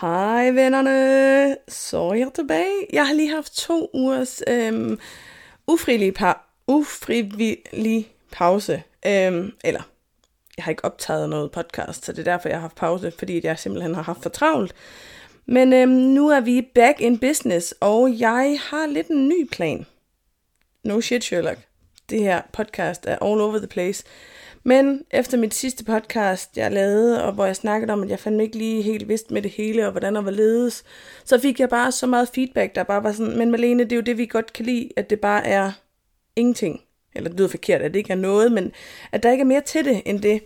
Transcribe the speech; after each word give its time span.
Hej 0.00 0.50
vennerne, 0.50 1.56
så 1.68 1.98
er 1.98 2.14
jeg 2.14 2.30
tilbage. 2.34 2.86
Jeg 2.92 3.06
har 3.06 3.14
lige 3.14 3.34
haft 3.34 3.52
to 3.56 3.90
ugers 3.94 4.42
øhm, 4.48 4.98
ufrivillig, 5.66 6.20
pa- 6.20 6.62
ufrivillig 6.66 8.12
pause. 8.32 8.82
Øhm, 9.06 9.52
eller, 9.64 9.82
jeg 10.56 10.64
har 10.64 10.70
ikke 10.70 10.84
optaget 10.84 11.28
noget 11.30 11.50
podcast, 11.52 12.04
så 12.04 12.12
det 12.12 12.18
er 12.18 12.32
derfor, 12.32 12.48
jeg 12.48 12.56
har 12.56 12.60
haft 12.60 12.76
pause, 12.76 13.12
fordi 13.18 13.40
jeg 13.46 13.58
simpelthen 13.58 13.94
har 13.94 14.02
haft 14.02 14.22
for 14.22 14.30
travlt. 14.30 14.74
Men 15.46 15.72
øhm, 15.72 15.90
nu 15.90 16.28
er 16.28 16.40
vi 16.40 16.68
back 16.74 17.00
in 17.00 17.18
business, 17.18 17.74
og 17.80 18.18
jeg 18.18 18.58
har 18.70 18.86
lidt 18.86 19.08
en 19.08 19.28
ny 19.28 19.48
plan. 19.52 19.86
No 20.84 21.00
shit, 21.00 21.24
Sherlock. 21.24 21.58
Det 22.10 22.20
her 22.20 22.42
podcast 22.52 23.06
er 23.06 23.16
all 23.22 23.40
over 23.40 23.58
the 23.58 23.66
place. 23.66 24.04
Men 24.64 25.04
efter 25.10 25.38
mit 25.38 25.54
sidste 25.54 25.84
podcast, 25.84 26.56
jeg 26.56 26.72
lavede, 26.72 27.24
og 27.24 27.32
hvor 27.32 27.46
jeg 27.46 27.56
snakkede 27.56 27.92
om, 27.92 28.02
at 28.02 28.10
jeg 28.10 28.18
fandme 28.18 28.42
ikke 28.42 28.58
lige 28.58 28.82
helt 28.82 29.08
vidste 29.08 29.34
med 29.34 29.42
det 29.42 29.50
hele, 29.50 29.86
og 29.86 29.90
hvordan 29.90 30.14
var 30.24 30.30
ledes, 30.30 30.84
så 31.24 31.38
fik 31.38 31.60
jeg 31.60 31.68
bare 31.68 31.92
så 31.92 32.06
meget 32.06 32.30
feedback, 32.34 32.74
der 32.74 32.82
bare 32.82 33.02
var 33.02 33.12
sådan, 33.12 33.38
men 33.38 33.50
Malene, 33.50 33.84
det 33.84 33.92
er 33.92 33.96
jo 33.96 34.02
det, 34.02 34.18
vi 34.18 34.26
godt 34.26 34.52
kan 34.52 34.64
lide, 34.64 34.88
at 34.96 35.10
det 35.10 35.20
bare 35.20 35.46
er 35.46 35.72
ingenting. 36.36 36.80
Eller 37.14 37.30
det 37.30 37.38
lyder 37.38 37.48
forkert, 37.48 37.82
at 37.82 37.92
det 37.92 37.98
ikke 37.98 38.12
er 38.12 38.16
noget, 38.16 38.52
men 38.52 38.72
at 39.12 39.22
der 39.22 39.30
ikke 39.30 39.42
er 39.42 39.46
mere 39.46 39.60
til 39.60 39.84
det 39.84 40.02
end 40.06 40.20
det. 40.20 40.42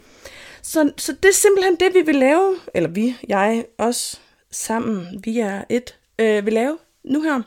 Så, 0.62 0.92
så 0.96 1.12
det 1.12 1.28
er 1.28 1.33
simpelthen 1.33 1.77
det, 1.77 1.94
vi 1.94 2.00
vil 2.06 2.16
lave, 2.16 2.56
eller 2.74 2.88
vi, 2.88 3.16
jeg, 3.28 3.64
os, 3.78 4.20
sammen, 4.50 5.20
vi 5.24 5.38
er 5.38 5.64
et, 5.69 5.98
øh, 6.19 6.44
vil 6.44 6.52
lave 6.52 6.78
nu 7.05 7.22
her. 7.22 7.42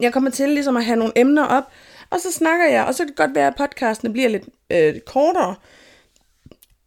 Jeg 0.00 0.12
kommer 0.12 0.30
til 0.30 0.48
ligesom 0.48 0.76
at 0.76 0.84
have 0.84 0.96
nogle 0.96 1.12
emner 1.16 1.46
op, 1.46 1.64
og 2.10 2.20
så 2.20 2.32
snakker 2.32 2.66
jeg, 2.66 2.84
og 2.84 2.94
så 2.94 3.02
kan 3.02 3.08
det 3.08 3.16
godt 3.16 3.34
være, 3.34 3.46
at 3.46 3.56
podcasten 3.56 4.12
bliver 4.12 4.28
lidt 4.28 4.44
øh, 4.70 5.00
kortere. 5.00 5.54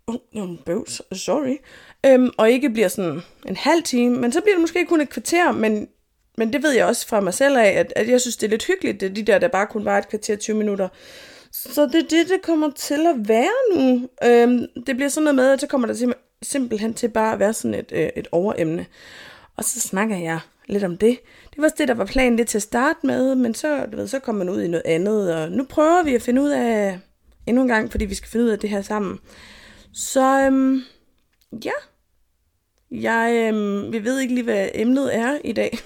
Oh, 0.08 0.58
bøvs, 0.66 1.02
sorry. 1.12 1.58
Øhm, 2.06 2.30
og 2.38 2.52
ikke 2.52 2.70
bliver 2.70 2.88
sådan 2.88 3.22
en 3.46 3.56
halv 3.56 3.84
time, 3.84 4.18
men 4.18 4.32
så 4.32 4.42
bliver 4.42 4.56
det 4.56 4.62
måske 4.62 4.86
kun 4.86 5.02
et 5.02 5.10
kvarter, 5.10 5.52
men, 5.52 5.88
men 6.38 6.54
det 6.54 6.64
ved 6.64 6.72
jeg 6.72 6.86
også 6.86 7.08
fra 7.08 7.20
mig 7.20 7.34
selv 7.34 7.58
af, 7.58 7.70
at, 7.70 7.94
at 7.96 8.10
jeg 8.10 8.22
synes, 8.22 8.38
det 8.38 8.48
er 8.48 8.50
lidt 8.50 8.66
hyggeligt, 8.66 9.02
det 9.02 9.16
de 9.16 9.24
der, 9.24 9.40
der 9.40 9.48
bare 9.48 9.68
kun 9.68 9.86
var 9.86 9.98
et 9.98 10.10
kvarter 10.10 10.36
20 10.36 10.58
minutter. 10.58 10.88
Så 11.52 11.86
det 11.86 11.96
er 11.96 12.08
det, 12.10 12.30
det 12.30 12.42
kommer 12.44 12.72
til 12.72 13.08
at 13.08 13.30
være 13.30 13.76
nu. 13.76 14.10
Øhm, 14.24 14.66
det 14.88 14.96
bliver 14.96 15.10
sådan 15.10 15.24
noget 15.24 15.36
med, 15.36 15.52
at 15.52 15.62
så 15.62 15.68
kommer 15.68 15.88
der 15.88 15.94
sim- 15.94 16.40
simpelthen 16.42 16.94
til 16.94 17.08
bare 17.10 17.34
at 17.34 17.40
være 17.40 17.54
sådan 17.54 17.74
et, 17.74 17.92
øh, 17.92 18.10
et 18.16 18.28
overemne. 18.32 18.86
Og 19.58 19.64
så 19.64 19.80
snakker 19.80 20.18
jeg 20.18 20.40
lidt 20.68 20.84
om 20.84 20.98
det. 20.98 21.20
Det 21.50 21.58
var 21.58 21.64
også 21.64 21.76
det, 21.78 21.88
der 21.88 21.94
var 21.94 22.06
planen 22.06 22.36
lidt 22.38 22.48
til 22.48 22.58
at 22.58 22.62
starte 22.62 23.00
med, 23.04 23.36
men 23.36 23.54
så, 23.54 23.86
du 23.86 23.98
ved, 23.98 24.08
så 24.08 24.20
kommer 24.20 24.46
man 24.46 24.54
ud 24.54 24.62
i 24.62 24.68
noget 24.68 24.84
andet, 24.86 25.36
og 25.36 25.52
nu 25.52 25.64
prøver 25.64 26.04
vi 26.04 26.16
at 26.16 26.22
finde 26.22 26.42
ud 26.42 26.50
af, 26.50 27.00
endnu 27.48 27.62
en 27.62 27.68
gang, 27.68 27.92
fordi 27.92 28.06
vi 28.06 28.16
skal 28.16 28.30
finde 28.30 28.46
ud 28.46 28.52
af 28.52 28.60
det 28.60 28.70
her 28.70 28.82
sammen. 28.82 29.20
Så 29.96 30.42
øhm, 30.46 30.82
ja, 31.66 31.72
jeg 32.92 33.34
øhm, 33.34 33.94
vi 33.94 34.04
ved 34.04 34.20
ikke 34.20 34.34
lige, 34.34 34.44
hvad 34.44 34.70
emnet 34.74 35.16
er 35.16 35.40
i 35.44 35.54
dag. 35.54 35.78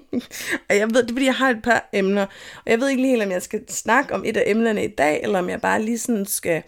og 0.68 0.76
jeg 0.76 0.90
ved, 0.90 1.02
det 1.02 1.10
er 1.10 1.14
fordi, 1.14 1.24
jeg 1.24 1.34
har 1.34 1.50
et 1.50 1.62
par 1.62 1.88
emner, 1.92 2.26
og 2.64 2.70
jeg 2.70 2.80
ved 2.80 2.88
ikke 2.88 3.02
lige 3.02 3.10
helt, 3.10 3.22
om 3.22 3.30
jeg 3.30 3.42
skal 3.42 3.68
snakke 3.68 4.14
om 4.14 4.24
et 4.24 4.36
af 4.36 4.44
emnerne 4.46 4.84
i 4.84 4.88
dag, 4.88 5.20
eller 5.22 5.38
om 5.38 5.48
jeg 5.48 5.60
bare 5.60 5.82
lige 5.82 5.98
sådan 5.98 6.26
skal 6.26 6.62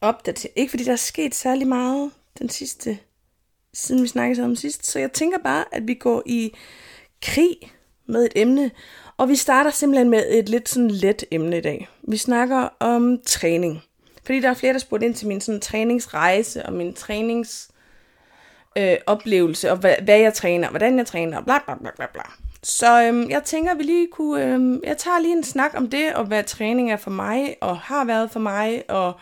opdatere. 0.00 0.52
Ikke 0.56 0.70
fordi 0.70 0.84
der 0.84 0.92
er 0.92 0.96
sket 0.96 1.34
særlig 1.34 1.68
meget 1.68 2.10
den 2.38 2.48
sidste, 2.48 2.98
siden 3.74 4.02
vi 4.02 4.08
snakkede 4.08 4.44
om 4.44 4.56
sidst, 4.56 4.86
så 4.86 4.98
jeg 4.98 5.12
tænker 5.12 5.38
bare, 5.38 5.64
at 5.72 5.88
vi 5.88 5.94
går 5.94 6.22
i 6.26 6.54
krig 7.22 7.56
med 8.08 8.24
et 8.24 8.32
emne, 8.36 8.70
og 9.16 9.28
vi 9.28 9.36
starter 9.36 9.70
simpelthen 9.70 10.10
med 10.10 10.24
et 10.30 10.48
lidt 10.48 10.68
sådan 10.68 10.90
let 10.90 11.24
emne 11.30 11.58
i 11.58 11.60
dag. 11.60 11.88
Vi 12.08 12.16
snakker 12.16 12.68
om 12.80 13.18
træning. 13.26 13.82
Fordi 14.26 14.40
der 14.40 14.50
er 14.50 14.54
flere, 14.54 14.72
der 14.72 14.78
spurgte 14.78 15.06
ind 15.06 15.14
til 15.14 15.28
min 15.28 15.40
sådan 15.40 15.60
træningsrejse 15.60 16.66
og 16.66 16.72
min 16.72 16.94
trænings 16.94 17.68
øh, 18.78 18.96
oplevelse, 19.06 19.70
og 19.70 19.76
hvad, 19.76 19.94
hvad 20.02 20.18
jeg 20.18 20.34
træner, 20.34 20.70
hvordan 20.70 20.98
jeg 20.98 21.06
træner, 21.06 21.40
bla 21.40 21.58
bla 21.64 21.74
bla 21.74 21.90
bla 21.96 22.06
bla. 22.12 22.22
Så 22.62 23.02
øhm, 23.02 23.30
jeg 23.30 23.42
tænker, 23.44 23.72
at 23.72 23.78
vi 23.78 23.82
lige 23.82 24.08
kunne, 24.12 24.44
øhm, 24.44 24.80
jeg 24.84 24.98
tager 24.98 25.18
lige 25.18 25.36
en 25.36 25.44
snak 25.44 25.70
om 25.74 25.90
det, 25.90 26.14
og 26.14 26.24
hvad 26.24 26.44
træning 26.44 26.92
er 26.92 26.96
for 26.96 27.10
mig, 27.10 27.56
og 27.60 27.78
har 27.78 28.04
været 28.04 28.30
for 28.30 28.40
mig, 28.40 28.82
og 28.88 29.12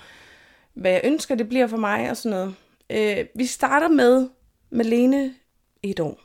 hvad 0.75 0.91
jeg 0.91 1.01
ønsker, 1.05 1.34
det 1.34 1.49
bliver 1.49 1.67
for 1.67 1.77
mig, 1.77 2.11
og 2.11 2.17
sådan 2.17 2.39
noget. 2.39 2.55
Øh, 2.91 3.27
vi 3.34 3.47
starter 3.47 3.89
med 3.89 4.28
Malene 4.71 5.34
et 5.83 6.01
år. 6.01 6.21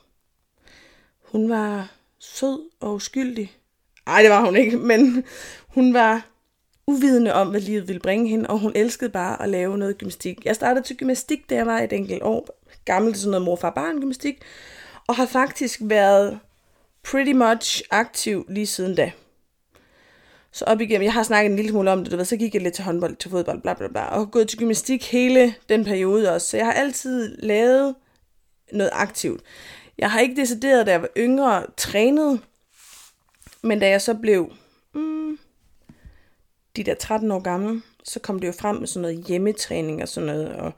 Hun 1.32 1.50
var 1.50 1.88
sød 2.18 2.70
og 2.80 2.94
uskyldig. 2.94 3.52
Nej, 4.06 4.22
det 4.22 4.30
var 4.30 4.44
hun 4.44 4.56
ikke, 4.56 4.76
men 4.76 5.24
hun 5.68 5.94
var 5.94 6.26
uvidende 6.90 7.34
om, 7.34 7.48
hvad 7.48 7.60
livet 7.60 7.88
ville 7.88 8.00
bringe 8.00 8.28
hende, 8.28 8.50
og 8.50 8.58
hun 8.58 8.72
elskede 8.74 9.10
bare 9.10 9.42
at 9.42 9.48
lave 9.48 9.78
noget 9.78 9.98
gymnastik. 9.98 10.44
Jeg 10.44 10.54
startede 10.54 10.86
til 10.86 10.96
gymnastik, 10.96 11.50
da 11.50 11.54
jeg 11.54 11.66
var 11.66 11.78
et 11.78 11.92
enkelt 11.92 12.22
år 12.22 12.48
gammel, 12.84 13.16
sådan 13.16 13.30
noget 13.30 13.44
morfar-barn 13.44 14.00
gymnastik, 14.00 14.42
og 15.06 15.16
har 15.16 15.26
faktisk 15.26 15.80
været 15.82 16.38
pretty 17.02 17.32
much 17.32 17.82
aktiv 17.90 18.46
lige 18.48 18.66
siden 18.66 18.94
da. 18.94 19.12
Så 20.52 20.64
op 20.64 20.80
igennem, 20.80 21.04
jeg 21.04 21.12
har 21.12 21.22
snakket 21.22 21.50
en 21.50 21.56
lille 21.56 21.70
smule 21.70 21.90
om 21.90 22.02
det, 22.02 22.12
du 22.12 22.16
ved, 22.16 22.24
så 22.24 22.36
gik 22.36 22.54
jeg 22.54 22.62
lidt 22.62 22.74
til 22.74 22.84
håndbold, 22.84 23.16
til 23.16 23.30
fodbold, 23.30 23.62
bla 23.62 23.74
bla 23.74 23.88
bla, 23.88 24.04
og 24.04 24.30
gået 24.30 24.48
til 24.48 24.58
gymnastik 24.58 25.12
hele 25.12 25.54
den 25.68 25.84
periode 25.84 26.32
også. 26.32 26.46
Så 26.48 26.56
jeg 26.56 26.66
har 26.66 26.72
altid 26.72 27.36
lavet 27.42 27.94
noget 28.72 28.90
aktivt. 28.92 29.42
Jeg 29.98 30.10
har 30.10 30.20
ikke 30.20 30.40
decideret, 30.40 30.86
da 30.86 30.90
jeg 30.90 31.02
var 31.02 31.08
yngre, 31.16 31.66
trænet, 31.76 32.40
men 33.62 33.80
da 33.80 33.88
jeg 33.88 34.02
så 34.02 34.14
blev 34.14 34.52
mm, 34.94 35.38
de 36.82 36.90
der 36.90 36.94
13 36.94 37.30
år 37.30 37.40
gamle, 37.40 37.82
så 38.04 38.20
kom 38.20 38.38
det 38.38 38.46
jo 38.46 38.52
frem 38.52 38.76
med 38.76 38.86
sådan 38.86 39.02
noget 39.02 39.24
hjemmetræning 39.26 40.02
og 40.02 40.08
sådan 40.08 40.26
noget, 40.26 40.48
og 40.52 40.72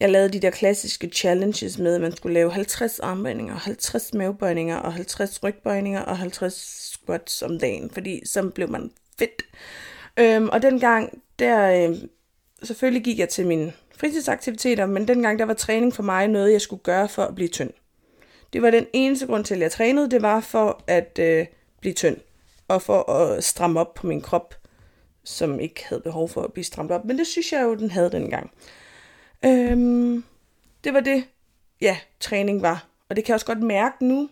jeg 0.00 0.10
lavede 0.10 0.32
de 0.32 0.40
der 0.40 0.50
klassiske 0.50 1.08
challenges 1.08 1.78
med, 1.78 1.94
at 1.94 2.00
man 2.00 2.16
skulle 2.16 2.34
lave 2.34 2.52
50 2.52 2.98
armbøjninger, 2.98 3.54
50 3.54 4.14
mavebøjninger, 4.14 4.76
og 4.76 4.92
50 4.92 5.42
rygbøjninger, 5.42 6.00
og 6.00 6.18
50 6.18 6.54
squats 6.92 7.42
om 7.42 7.58
dagen, 7.58 7.90
fordi 7.90 8.26
så 8.26 8.50
blev 8.50 8.70
man 8.70 8.90
fedt. 9.18 9.42
Øhm, 10.16 10.48
og 10.48 10.62
dengang, 10.62 11.22
der, 11.38 11.88
øh, 11.88 11.96
selvfølgelig 12.62 13.04
gik 13.04 13.18
jeg 13.18 13.28
til 13.28 13.46
mine 13.46 13.72
fritidsaktiviteter, 13.96 14.86
men 14.86 15.08
dengang 15.08 15.38
der 15.38 15.44
var 15.44 15.54
træning 15.54 15.94
for 15.94 16.02
mig 16.02 16.28
noget, 16.28 16.52
jeg 16.52 16.60
skulle 16.60 16.82
gøre 16.82 17.08
for 17.08 17.22
at 17.22 17.34
blive 17.34 17.48
tynd. 17.48 17.70
Det 18.52 18.62
var 18.62 18.70
den 18.70 18.86
eneste 18.92 19.26
grund 19.26 19.44
til, 19.44 19.54
at 19.54 19.60
jeg 19.60 19.72
trænede, 19.72 20.10
det 20.10 20.22
var 20.22 20.40
for 20.40 20.82
at 20.86 21.18
øh, 21.22 21.46
blive 21.80 21.94
tynd, 21.94 22.16
og 22.68 22.82
for 22.82 23.10
at 23.10 23.44
stramme 23.44 23.80
op 23.80 23.94
på 23.94 24.06
min 24.06 24.20
krop, 24.20 24.54
som 25.24 25.60
ikke 25.60 25.84
havde 25.88 26.02
behov 26.02 26.28
for 26.28 26.42
at 26.42 26.52
blive 26.52 26.64
stramt 26.64 26.90
op. 26.90 27.04
Men 27.04 27.18
det 27.18 27.26
synes 27.26 27.52
jeg 27.52 27.62
jo, 27.62 27.74
den 27.74 27.90
havde 27.90 28.10
dengang. 28.10 28.50
Øhm, 29.44 30.24
det 30.84 30.94
var 30.94 31.00
det, 31.00 31.24
ja, 31.80 31.98
træning 32.20 32.62
var. 32.62 32.86
Og 33.08 33.16
det 33.16 33.24
kan 33.24 33.32
jeg 33.32 33.34
også 33.34 33.46
godt 33.46 33.62
mærke 33.62 34.06
nu, 34.06 34.28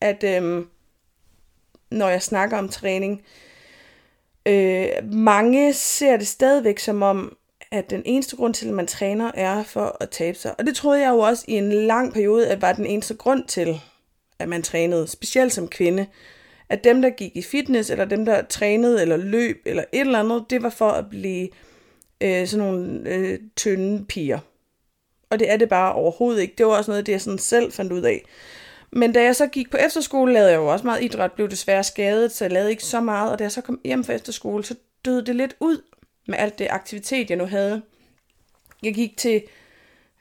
at 0.00 0.24
øhm, 0.24 0.68
når 1.90 2.08
jeg 2.08 2.22
snakker 2.22 2.58
om 2.58 2.68
træning, 2.68 3.22
øh, 4.46 4.88
mange 5.12 5.72
ser 5.72 6.16
det 6.16 6.26
stadigvæk 6.26 6.78
som 6.78 7.02
om, 7.02 7.36
at 7.70 7.90
den 7.90 8.02
eneste 8.04 8.36
grund 8.36 8.54
til, 8.54 8.68
at 8.68 8.74
man 8.74 8.86
træner, 8.86 9.30
er 9.34 9.62
for 9.62 9.96
at 10.00 10.10
tabe 10.10 10.38
sig. 10.38 10.54
Og 10.58 10.66
det 10.66 10.76
troede 10.76 11.00
jeg 11.00 11.10
jo 11.10 11.18
også 11.18 11.44
i 11.48 11.52
en 11.52 11.72
lang 11.72 12.12
periode, 12.12 12.48
at 12.48 12.62
var 12.62 12.72
den 12.72 12.86
eneste 12.86 13.14
grund 13.14 13.44
til, 13.44 13.80
at 14.38 14.48
man 14.48 14.62
trænede, 14.62 15.08
specielt 15.08 15.52
som 15.52 15.68
kvinde. 15.68 16.06
At 16.70 16.84
dem, 16.84 17.02
der 17.02 17.10
gik 17.10 17.36
i 17.36 17.42
fitness, 17.42 17.90
eller 17.90 18.04
dem, 18.04 18.24
der 18.24 18.42
trænede, 18.42 19.02
eller 19.02 19.16
løb, 19.16 19.62
eller 19.66 19.84
et 19.92 20.00
eller 20.00 20.18
andet, 20.18 20.44
det 20.50 20.62
var 20.62 20.70
for 20.70 20.90
at 20.90 21.10
blive 21.10 21.48
øh, 22.20 22.46
sådan 22.46 22.66
nogle 22.66 23.10
øh, 23.10 23.38
tynde 23.56 24.04
piger. 24.04 24.38
Og 25.30 25.38
det 25.38 25.50
er 25.50 25.56
det 25.56 25.68
bare 25.68 25.92
overhovedet 25.92 26.42
ikke. 26.42 26.54
Det 26.58 26.66
var 26.66 26.72
også 26.72 26.90
noget, 26.90 27.06
det 27.06 27.12
jeg 27.12 27.20
sådan 27.20 27.38
selv 27.38 27.72
fandt 27.72 27.92
ud 27.92 28.02
af. 28.02 28.24
Men 28.92 29.12
da 29.12 29.22
jeg 29.22 29.36
så 29.36 29.46
gik 29.46 29.70
på 29.70 29.76
efterskole, 29.76 30.32
lavede 30.32 30.50
jeg 30.50 30.56
jo 30.56 30.66
også 30.66 30.86
meget 30.86 31.02
idræt, 31.02 31.32
blev 31.32 31.48
desværre 31.48 31.84
skadet, 31.84 32.32
så 32.32 32.44
jeg 32.44 32.52
lavede 32.52 32.70
ikke 32.70 32.84
så 32.84 33.00
meget. 33.00 33.32
Og 33.32 33.38
da 33.38 33.44
jeg 33.44 33.52
så 33.52 33.60
kom 33.60 33.80
hjem 33.84 34.04
fra 34.04 34.12
efterskole, 34.12 34.64
så 34.64 34.74
døde 35.04 35.26
det 35.26 35.36
lidt 35.36 35.56
ud 35.60 35.82
med 36.28 36.38
alt 36.38 36.58
det 36.58 36.66
aktivitet, 36.70 37.30
jeg 37.30 37.38
nu 37.38 37.44
havde. 37.44 37.82
Jeg 38.82 38.94
gik 38.94 39.16
til 39.16 39.42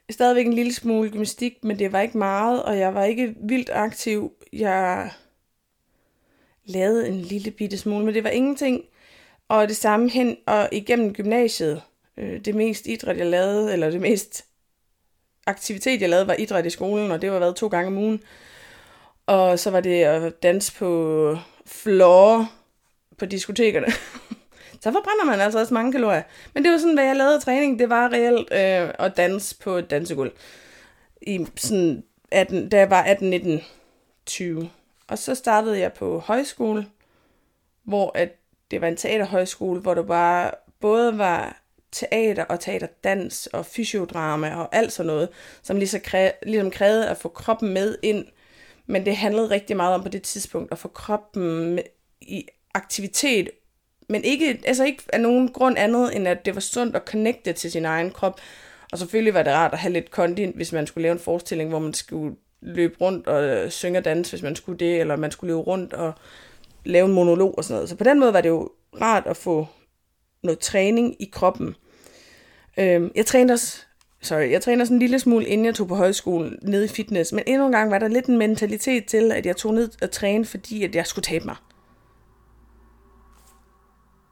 stadigvæk 0.10 0.46
en 0.46 0.54
lille 0.54 0.74
smule 0.74 1.10
gymnastik, 1.10 1.64
men 1.64 1.80
det 1.80 1.92
var 1.92 2.02
ikke 2.02 2.18
meget, 2.18 2.64
og 2.64 2.78
jeg 2.78 2.94
var 2.94 3.04
ikke 3.04 3.36
vildt 3.44 3.70
aktiv. 3.74 4.32
Jeg 4.54 5.12
lavede 6.70 7.08
en 7.08 7.22
lille 7.22 7.52
bitte 7.52 7.78
smule, 7.78 8.06
men 8.06 8.14
det 8.14 8.24
var 8.24 8.30
ingenting. 8.30 8.84
Og 9.48 9.68
det 9.68 9.76
samme 9.76 10.10
hen 10.10 10.38
og 10.46 10.70
igennem 10.72 11.14
gymnasiet. 11.14 11.82
Øh, 12.18 12.46
det 12.46 12.56
mest 12.56 12.88
idræt, 12.88 13.18
jeg 13.18 13.26
lavede, 13.26 13.74
eller 13.74 13.90
det 13.90 14.02
mest 14.02 14.46
aktivitet, 15.48 16.02
jeg 16.02 16.10
lavede, 16.10 16.28
var 16.28 16.34
idræt 16.34 16.66
i 16.66 16.70
skolen, 16.70 17.12
og 17.12 17.22
det 17.22 17.32
var 17.32 17.40
været 17.40 17.56
to 17.56 17.68
gange 17.68 17.88
om 17.88 17.98
ugen. 17.98 18.24
Og 19.26 19.60
så 19.60 19.72
var 19.72 19.80
det 19.80 20.04
at 20.04 20.44
danse 20.44 20.76
på 20.76 21.38
floor 21.66 22.52
på 23.18 23.26
diskotekerne. 23.26 23.88
så 24.84 24.92
forbrænder 24.92 25.26
man 25.26 25.40
altså 25.40 25.60
også 25.60 25.74
mange 25.74 25.92
kalorier. 25.92 26.24
Men 26.54 26.64
det 26.64 26.72
var 26.72 26.78
sådan, 26.78 26.94
hvad 26.94 27.06
jeg 27.06 27.16
lavede 27.16 27.40
træning, 27.40 27.80
det 27.80 27.90
var 27.90 28.10
reelt 28.10 28.52
øh, 28.52 28.94
at 29.00 29.18
danse 29.18 29.58
på 29.58 29.76
et 29.76 29.90
dansegulv. 29.90 30.32
I 31.22 31.46
sådan 31.56 32.04
18, 32.32 32.70
da 32.70 32.78
jeg 32.78 32.90
var 32.90 33.04
18, 33.04 33.30
19, 33.30 33.62
20. 34.26 34.70
Og 35.10 35.18
så 35.18 35.36
startede 35.36 35.80
jeg 35.80 35.94
på 35.94 36.20
højskole, 36.20 36.88
hvor 37.84 38.12
at 38.16 38.30
det 38.72 38.82
var 38.82 38.88
en 38.88 38.98
teaterhøjskole, 38.98 39.82
hvor 39.82 39.94
der 39.94 40.04
bare 40.04 40.52
både 40.80 41.18
var 41.18 41.62
teater 41.92 42.44
og 42.44 42.60
teaterdans 42.60 43.48
og 43.48 43.66
fysiodrama 43.66 44.56
og 44.56 44.76
alt 44.76 44.92
sådan 44.92 45.08
noget, 45.08 45.30
som 45.62 45.78
ligesom, 45.78 46.00
kræ, 46.00 46.32
ligesom 46.44 46.72
krævede 46.72 47.10
at 47.10 47.18
få 47.18 47.30
kroppen 47.30 47.74
med 47.74 47.98
ind. 48.04 48.26
Men 48.86 49.06
det 49.06 49.18
handlede 49.18 49.50
rigtig 49.50 49.78
meget 49.78 49.96
om 49.96 50.04
på 50.04 50.10
det 50.10 50.22
tidspunkt 50.22 50.72
at 50.72 50.78
få 50.78 50.88
kroppen 50.88 51.80
i 52.22 52.46
aktivitet, 52.74 53.50
men 54.10 54.24
ikke, 54.24 54.62
altså 54.66 54.84
ikke 54.84 55.04
af 55.14 55.22
nogen 55.22 55.48
grund 55.52 55.78
andet, 55.78 56.16
end 56.16 56.28
at 56.28 56.46
det 56.46 56.56
var 56.56 56.62
sundt 56.62 56.96
at 56.96 57.06
connecte 57.06 57.54
til 57.54 57.72
sin 57.72 57.86
egen 57.86 58.12
krop. 58.12 58.40
Og 58.92 58.98
selvfølgelig 58.98 59.34
var 59.34 59.44
det 59.44 59.54
rart 59.54 59.74
at 59.74 59.80
have 59.80 59.94
lidt 59.94 60.12
kondi, 60.12 60.52
hvis 60.56 60.72
man 60.72 60.88
skulle 60.88 61.02
lave 61.02 61.14
en 61.14 61.20
forestilling, 61.20 61.70
hvor 61.70 61.80
man 61.80 61.94
skulle 61.94 62.36
løbe 62.62 62.96
rundt 63.02 63.28
og 63.28 63.44
øh, 63.44 63.70
synge 63.70 64.00
og 64.00 64.06
danse, 64.06 64.32
hvis 64.32 64.44
man 64.44 64.56
skulle 64.56 64.80
det, 64.80 65.00
eller 65.00 65.16
man 65.16 65.32
skulle 65.32 65.50
løbe 65.50 65.62
rundt 65.62 65.94
og 65.94 66.14
lave 66.86 67.06
en 67.06 67.14
monolog 67.14 67.58
og 67.58 67.64
sådan 67.64 67.76
noget. 67.76 67.90
Så 67.90 67.96
på 67.96 68.04
den 68.04 68.20
måde 68.20 68.34
var 68.34 68.42
det 68.42 68.50
jo 68.50 68.70
rart 69.02 69.24
at 69.28 69.38
få 69.38 69.68
noget 70.44 70.60
træning 70.60 71.22
i 71.22 71.30
kroppen. 71.34 71.76
Øhm, 72.78 73.12
jeg 73.16 73.26
trænede 73.26 73.54
også, 73.54 73.86
sorry, 74.22 74.52
jeg 74.52 74.62
træner 74.62 74.86
sådan 74.86 74.96
en 74.96 75.00
lille 75.00 75.20
smule, 75.20 75.46
inden 75.46 75.66
jeg 75.66 75.76
tog 75.76 75.88
på 75.88 75.96
højskolen 75.96 76.60
ned 76.62 76.84
i 76.84 76.88
fitness, 76.88 77.34
men 77.34 77.44
endnu 77.48 77.66
en 77.66 77.72
gang 77.72 77.92
var 77.92 78.00
der 78.00 78.08
lidt 78.08 78.26
en 78.26 78.38
mentalitet 78.38 79.06
til, 79.06 79.32
at 79.32 79.46
jeg 79.46 79.58
tog 79.58 79.74
ned 79.74 79.90
og 80.02 80.12
træne, 80.12 80.46
fordi 80.46 80.84
at 80.84 80.96
jeg 80.96 81.08
skulle 81.08 81.24
tabe 81.24 81.46
mig. 81.46 81.56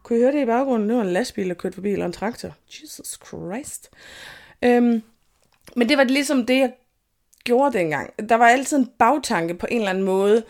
Kunne 0.04 0.20
I 0.20 0.22
høre 0.22 0.32
det 0.32 0.42
i 0.42 0.46
baggrunden? 0.46 0.90
Det 0.90 0.98
var 0.98 1.04
en 1.04 1.14
lastbil, 1.14 1.50
der 1.50 1.54
kørte 1.54 1.76
forbi, 1.76 1.92
eller 1.92 2.06
en 2.06 2.14
traktor. 2.14 2.56
Jesus 2.68 3.20
Christ. 3.28 3.90
Øhm, 4.64 5.02
men 5.76 5.90
det 5.90 5.98
var 5.98 6.04
ligesom 6.04 6.46
det, 6.46 6.58
jeg 6.58 6.74
gjorde 7.48 7.78
dengang. 7.78 8.30
Der 8.30 8.36
var 8.36 8.48
altid 8.48 8.78
en 8.78 8.90
bagtanke 9.00 9.54
på 9.54 9.68
en 9.72 9.78
eller 9.78 9.90
anden 9.90 10.04
måde 10.04 10.44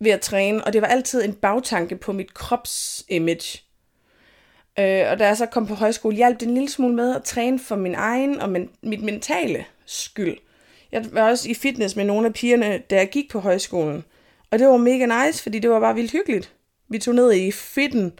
ved 0.00 0.10
at 0.10 0.20
træne, 0.20 0.64
og 0.64 0.72
det 0.72 0.82
var 0.82 0.88
altid 0.88 1.24
en 1.24 1.32
bagtanke 1.32 1.96
på 1.96 2.12
mit 2.12 2.34
kropsimage. 2.34 3.62
Øh, 4.78 5.10
og 5.10 5.18
da 5.18 5.26
jeg 5.26 5.36
så 5.36 5.46
kom 5.46 5.66
på 5.66 5.74
højskole, 5.74 6.16
hjalp 6.16 6.40
det 6.40 6.48
en 6.48 6.54
lille 6.54 6.68
smule 6.68 6.94
med 6.94 7.16
at 7.16 7.24
træne 7.24 7.58
for 7.58 7.76
min 7.76 7.94
egen 7.94 8.40
og 8.40 8.50
men, 8.50 8.70
mit 8.82 9.02
mentale 9.02 9.64
skyld. 9.86 10.36
Jeg 10.92 11.04
var 11.12 11.30
også 11.30 11.50
i 11.50 11.54
fitness 11.54 11.96
med 11.96 12.04
nogle 12.04 12.26
af 12.26 12.32
pigerne, 12.32 12.78
da 12.90 12.96
jeg 12.96 13.08
gik 13.10 13.30
på 13.30 13.40
højskolen. 13.40 14.04
Og 14.50 14.58
det 14.58 14.66
var 14.66 14.76
mega 14.76 15.26
nice, 15.26 15.42
fordi 15.42 15.58
det 15.58 15.70
var 15.70 15.80
bare 15.80 15.94
vildt 15.94 16.12
hyggeligt. 16.12 16.52
Vi 16.88 16.98
tog 16.98 17.14
ned 17.14 17.32
i 17.32 17.52
fitten, 17.52 18.12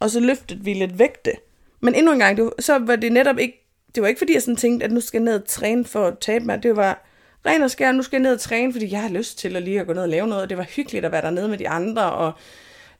og 0.00 0.10
så 0.10 0.20
løftede 0.20 0.64
vi 0.64 0.74
lidt 0.74 0.98
vægte. 0.98 1.32
Men 1.80 1.94
endnu 1.94 2.12
en 2.12 2.18
gang, 2.18 2.36
det 2.36 2.44
var, 2.44 2.52
så 2.58 2.78
var 2.78 2.96
det 2.96 3.12
netop 3.12 3.38
ikke, 3.38 3.66
det 3.94 4.02
var 4.02 4.08
ikke 4.08 4.18
fordi 4.18 4.34
jeg 4.34 4.42
sådan 4.42 4.56
tænkte, 4.56 4.84
at 4.84 4.92
nu 4.92 5.00
skal 5.00 5.18
jeg 5.18 5.24
ned 5.24 5.34
og 5.34 5.48
træne 5.48 5.84
for 5.84 6.06
at 6.06 6.18
tabe 6.18 6.44
mig. 6.44 6.62
Det 6.62 6.76
var 6.76 7.09
ren 7.46 7.62
og 7.62 7.70
skær, 7.70 7.92
nu 7.92 8.02
skal 8.02 8.16
jeg 8.16 8.22
ned 8.22 8.32
og 8.32 8.40
træne, 8.40 8.72
fordi 8.72 8.92
jeg 8.92 9.02
har 9.02 9.08
lyst 9.08 9.38
til 9.38 9.56
at 9.56 9.62
lige 9.62 9.80
at 9.80 9.86
gå 9.86 9.92
ned 9.92 10.02
og 10.02 10.08
lave 10.08 10.26
noget. 10.26 10.50
Det 10.50 10.58
var 10.58 10.64
hyggeligt 10.64 11.04
at 11.04 11.12
være 11.12 11.22
dernede 11.22 11.48
med 11.48 11.58
de 11.58 11.68
andre 11.68 12.12
og 12.12 12.32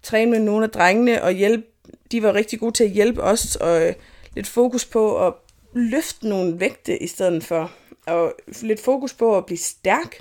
træne 0.02 0.30
med 0.30 0.40
nogle 0.40 0.64
af 0.64 0.70
drengene 0.70 1.22
og 1.22 1.32
hjælpe. 1.32 1.66
De 2.12 2.22
var 2.22 2.34
rigtig 2.34 2.60
gode 2.60 2.72
til 2.72 2.84
at 2.84 2.90
hjælpe 2.90 3.22
os 3.22 3.56
og 3.56 3.86
øh, 3.86 3.94
lidt 4.34 4.46
fokus 4.46 4.84
på 4.84 5.26
at 5.26 5.34
løfte 5.72 6.28
nogle 6.28 6.60
vægte 6.60 7.02
i 7.02 7.06
stedet 7.06 7.44
for. 7.44 7.72
Og 8.06 8.34
lidt 8.62 8.80
fokus 8.80 9.14
på 9.14 9.36
at 9.36 9.46
blive 9.46 9.58
stærk, 9.58 10.16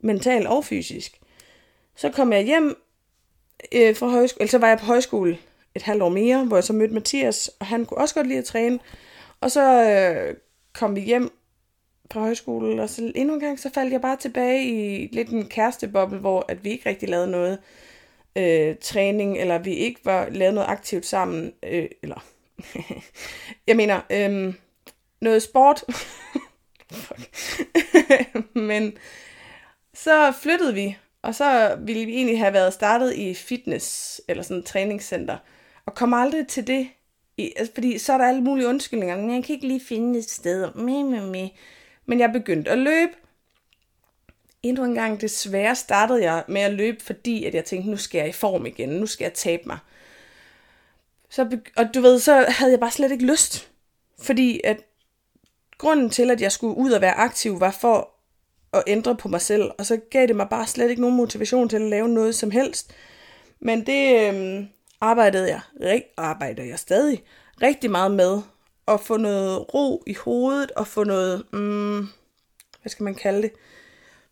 mentalt 0.00 0.46
og 0.46 0.64
fysisk. 0.64 1.20
Så 1.96 2.10
kom 2.10 2.32
jeg 2.32 2.42
hjem 2.42 2.76
øh, 3.72 3.96
fra 3.96 4.08
højskole, 4.08 4.40
eller 4.40 4.50
så 4.50 4.58
var 4.58 4.68
jeg 4.68 4.78
på 4.78 4.86
højskole 4.86 5.38
et 5.74 5.82
halvt 5.82 6.02
år 6.02 6.08
mere, 6.08 6.44
hvor 6.44 6.56
jeg 6.56 6.64
så 6.64 6.72
mødte 6.72 6.94
Mathias, 6.94 7.50
og 7.60 7.66
han 7.66 7.86
kunne 7.86 7.98
også 7.98 8.14
godt 8.14 8.26
lide 8.26 8.38
at 8.38 8.44
træne. 8.44 8.78
Og 9.40 9.50
så 9.50 9.90
øh, 9.90 10.36
kom 10.72 10.96
vi 10.96 11.00
hjem 11.00 11.30
fra 12.12 12.20
højskole, 12.20 12.82
og 12.82 12.88
så 12.88 13.12
endnu 13.14 13.34
en 13.34 13.40
gang, 13.40 13.58
så 13.58 13.70
faldt 13.74 13.92
jeg 13.92 14.00
bare 14.00 14.16
tilbage 14.16 14.64
i 14.64 15.08
lidt 15.12 15.28
en 15.28 15.48
kæresteboble, 15.48 16.18
hvor 16.18 16.44
at 16.48 16.64
vi 16.64 16.70
ikke 16.70 16.88
rigtig 16.88 17.08
lavede 17.08 17.30
noget 17.30 17.58
øh, 18.36 18.76
træning, 18.80 19.38
eller 19.38 19.58
vi 19.58 19.74
ikke 19.74 20.00
var 20.04 20.28
lavet 20.30 20.54
noget 20.54 20.68
aktivt 20.68 21.06
sammen, 21.06 21.52
øh, 21.62 21.88
eller 22.02 22.24
jeg 23.66 23.76
mener, 23.76 24.00
øh, 24.10 24.54
noget 25.20 25.42
sport. 25.42 25.84
Men 28.54 28.92
så 29.94 30.32
flyttede 30.42 30.74
vi, 30.74 30.96
og 31.22 31.34
så 31.34 31.76
ville 31.80 32.06
vi 32.06 32.12
egentlig 32.12 32.38
have 32.38 32.52
været 32.52 32.72
startet 32.72 33.14
i 33.14 33.34
fitness, 33.34 34.20
eller 34.28 34.42
sådan 34.42 34.56
et 34.56 34.64
træningscenter, 34.64 35.36
og 35.86 35.94
kom 35.94 36.14
aldrig 36.14 36.46
til 36.48 36.66
det, 36.66 36.88
i, 37.36 37.52
altså, 37.56 37.74
fordi 37.74 37.98
så 37.98 38.12
er 38.12 38.18
der 38.18 38.24
alle 38.24 38.40
mulige 38.40 38.68
undskyldninger. 38.68 39.16
Men 39.16 39.34
Jeg 39.34 39.44
kan 39.44 39.54
ikke 39.54 39.68
lige 39.68 39.80
finde 39.80 40.18
et 40.18 40.30
sted. 40.30 40.74
Me, 40.74 41.04
me, 41.04 41.26
me. 41.26 41.50
Men 42.06 42.20
jeg 42.20 42.32
begyndte 42.32 42.70
at 42.70 42.78
løbe. 42.78 43.12
Endnu 44.62 44.84
en 44.84 44.94
gang 44.94 45.20
desværre 45.20 45.76
startede 45.76 46.22
jeg 46.22 46.44
med 46.48 46.60
at 46.60 46.72
løbe, 46.72 47.04
fordi 47.04 47.44
at 47.44 47.54
jeg 47.54 47.64
tænkte, 47.64 47.90
nu 47.90 47.96
skal 47.96 48.18
jeg 48.18 48.28
i 48.28 48.32
form 48.32 48.66
igen. 48.66 48.88
Nu 48.88 49.06
skal 49.06 49.24
jeg 49.24 49.34
tabe 49.34 49.62
mig. 49.66 49.78
Så, 51.30 51.58
og 51.76 51.94
du 51.94 52.00
ved, 52.00 52.18
så 52.18 52.46
havde 52.48 52.72
jeg 52.72 52.80
bare 52.80 52.90
slet 52.90 53.12
ikke 53.12 53.26
lyst. 53.26 53.70
Fordi 54.22 54.60
at 54.64 54.80
grunden 55.78 56.10
til, 56.10 56.30
at 56.30 56.40
jeg 56.40 56.52
skulle 56.52 56.76
ud 56.76 56.92
og 56.92 57.00
være 57.00 57.14
aktiv, 57.14 57.60
var 57.60 57.70
for 57.70 58.10
at 58.72 58.82
ændre 58.86 59.16
på 59.16 59.28
mig 59.28 59.40
selv. 59.40 59.70
Og 59.78 59.86
så 59.86 60.00
gav 60.10 60.26
det 60.26 60.36
mig 60.36 60.48
bare 60.48 60.66
slet 60.66 60.90
ikke 60.90 61.02
nogen 61.02 61.16
motivation 61.16 61.68
til 61.68 61.76
at 61.76 61.82
lave 61.82 62.08
noget 62.08 62.34
som 62.34 62.50
helst. 62.50 62.94
Men 63.60 63.86
det 63.86 64.34
øh, 64.34 64.64
arbejdede 65.00 65.60
jeg, 65.80 66.02
arbejder 66.16 66.64
jeg 66.64 66.78
stadig 66.78 67.22
rigtig 67.62 67.90
meget 67.90 68.10
med 68.10 68.42
at 68.88 69.00
få 69.00 69.16
noget 69.16 69.74
ro 69.74 70.02
i 70.06 70.14
hovedet, 70.14 70.70
og 70.70 70.86
få 70.86 71.04
noget, 71.04 71.44
mm, 71.52 71.98
hvad 72.80 72.90
skal 72.90 73.04
man 73.04 73.14
kalde 73.14 73.42
det, 73.42 73.52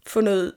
få 0.07 0.21
noget 0.21 0.55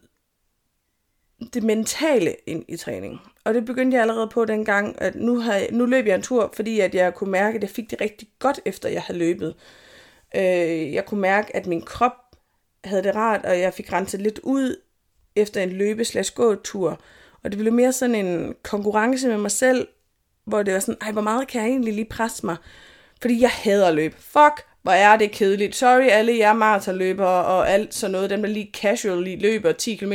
det 1.54 1.64
mentale 1.64 2.36
ind 2.48 2.66
i 2.68 2.78
træning. 2.78 3.22
Og 3.44 3.54
det 3.54 3.66
begyndte 3.66 3.96
jeg 3.96 4.02
allerede 4.02 4.28
på 4.28 4.46
dengang, 4.46 5.02
at 5.02 5.16
nu, 5.16 5.40
har 5.40 5.62
nu 5.72 5.86
løb 5.86 6.06
jeg 6.06 6.16
en 6.16 6.22
tur, 6.22 6.52
fordi 6.56 6.80
at 6.80 6.96
jeg 6.96 7.14
kunne 7.14 7.32
mærke, 7.32 7.56
at 7.56 7.62
jeg 7.62 7.70
fik 7.70 7.92
det 7.92 8.02
rigtig 8.02 8.28
godt, 8.40 8.60
efter 8.66 8.90
jeg 8.90 9.02
havde 9.02 9.20
løbet. 9.20 9.56
Øh, 10.36 10.94
jeg 10.94 11.06
kunne 11.06 11.22
mærke, 11.22 11.56
at 11.56 11.68
min 11.68 11.82
krop 11.82 12.12
havde 12.84 13.04
det 13.04 13.16
rart, 13.16 13.46
og 13.46 13.60
jeg 13.60 13.74
fik 13.74 13.94
renset 13.94 14.22
lidt 14.22 14.40
ud 14.44 14.76
efter 15.36 15.62
en 15.62 15.70
løbe 15.70 16.04
gåtur 16.36 17.02
Og 17.44 17.52
det 17.52 17.60
blev 17.60 17.74
mere 17.74 17.94
sådan 17.94 18.16
en 18.16 18.56
konkurrence 18.64 19.28
med 19.28 19.38
mig 19.38 19.52
selv, 19.52 19.88
hvor 20.46 20.64
det 20.64 20.74
var 20.74 20.80
sådan, 20.80 21.02
ej, 21.02 21.12
hvor 21.12 21.22
meget 21.22 21.48
kan 21.48 21.62
jeg 21.62 21.70
egentlig 21.70 21.94
lige 21.94 22.10
presse 22.10 22.46
mig? 22.46 22.58
Fordi 23.22 23.42
jeg 23.42 23.50
hader 23.50 23.92
løb. 23.92 24.16
Fuck, 24.20 24.66
hvor 24.82 24.92
er 24.92 25.18
det 25.18 25.32
kedeligt. 25.32 25.76
Sorry 25.76 26.08
alle 26.10 26.38
jer 26.38 26.54
maratonløbere 26.54 27.46
og 27.46 27.72
alt 27.72 27.94
sådan 27.94 28.12
noget, 28.12 28.30
dem 28.30 28.42
der 28.42 28.50
lige 28.50 28.72
casually 28.74 29.42
løber 29.42 29.72
10 29.72 29.96
km. 29.96 30.14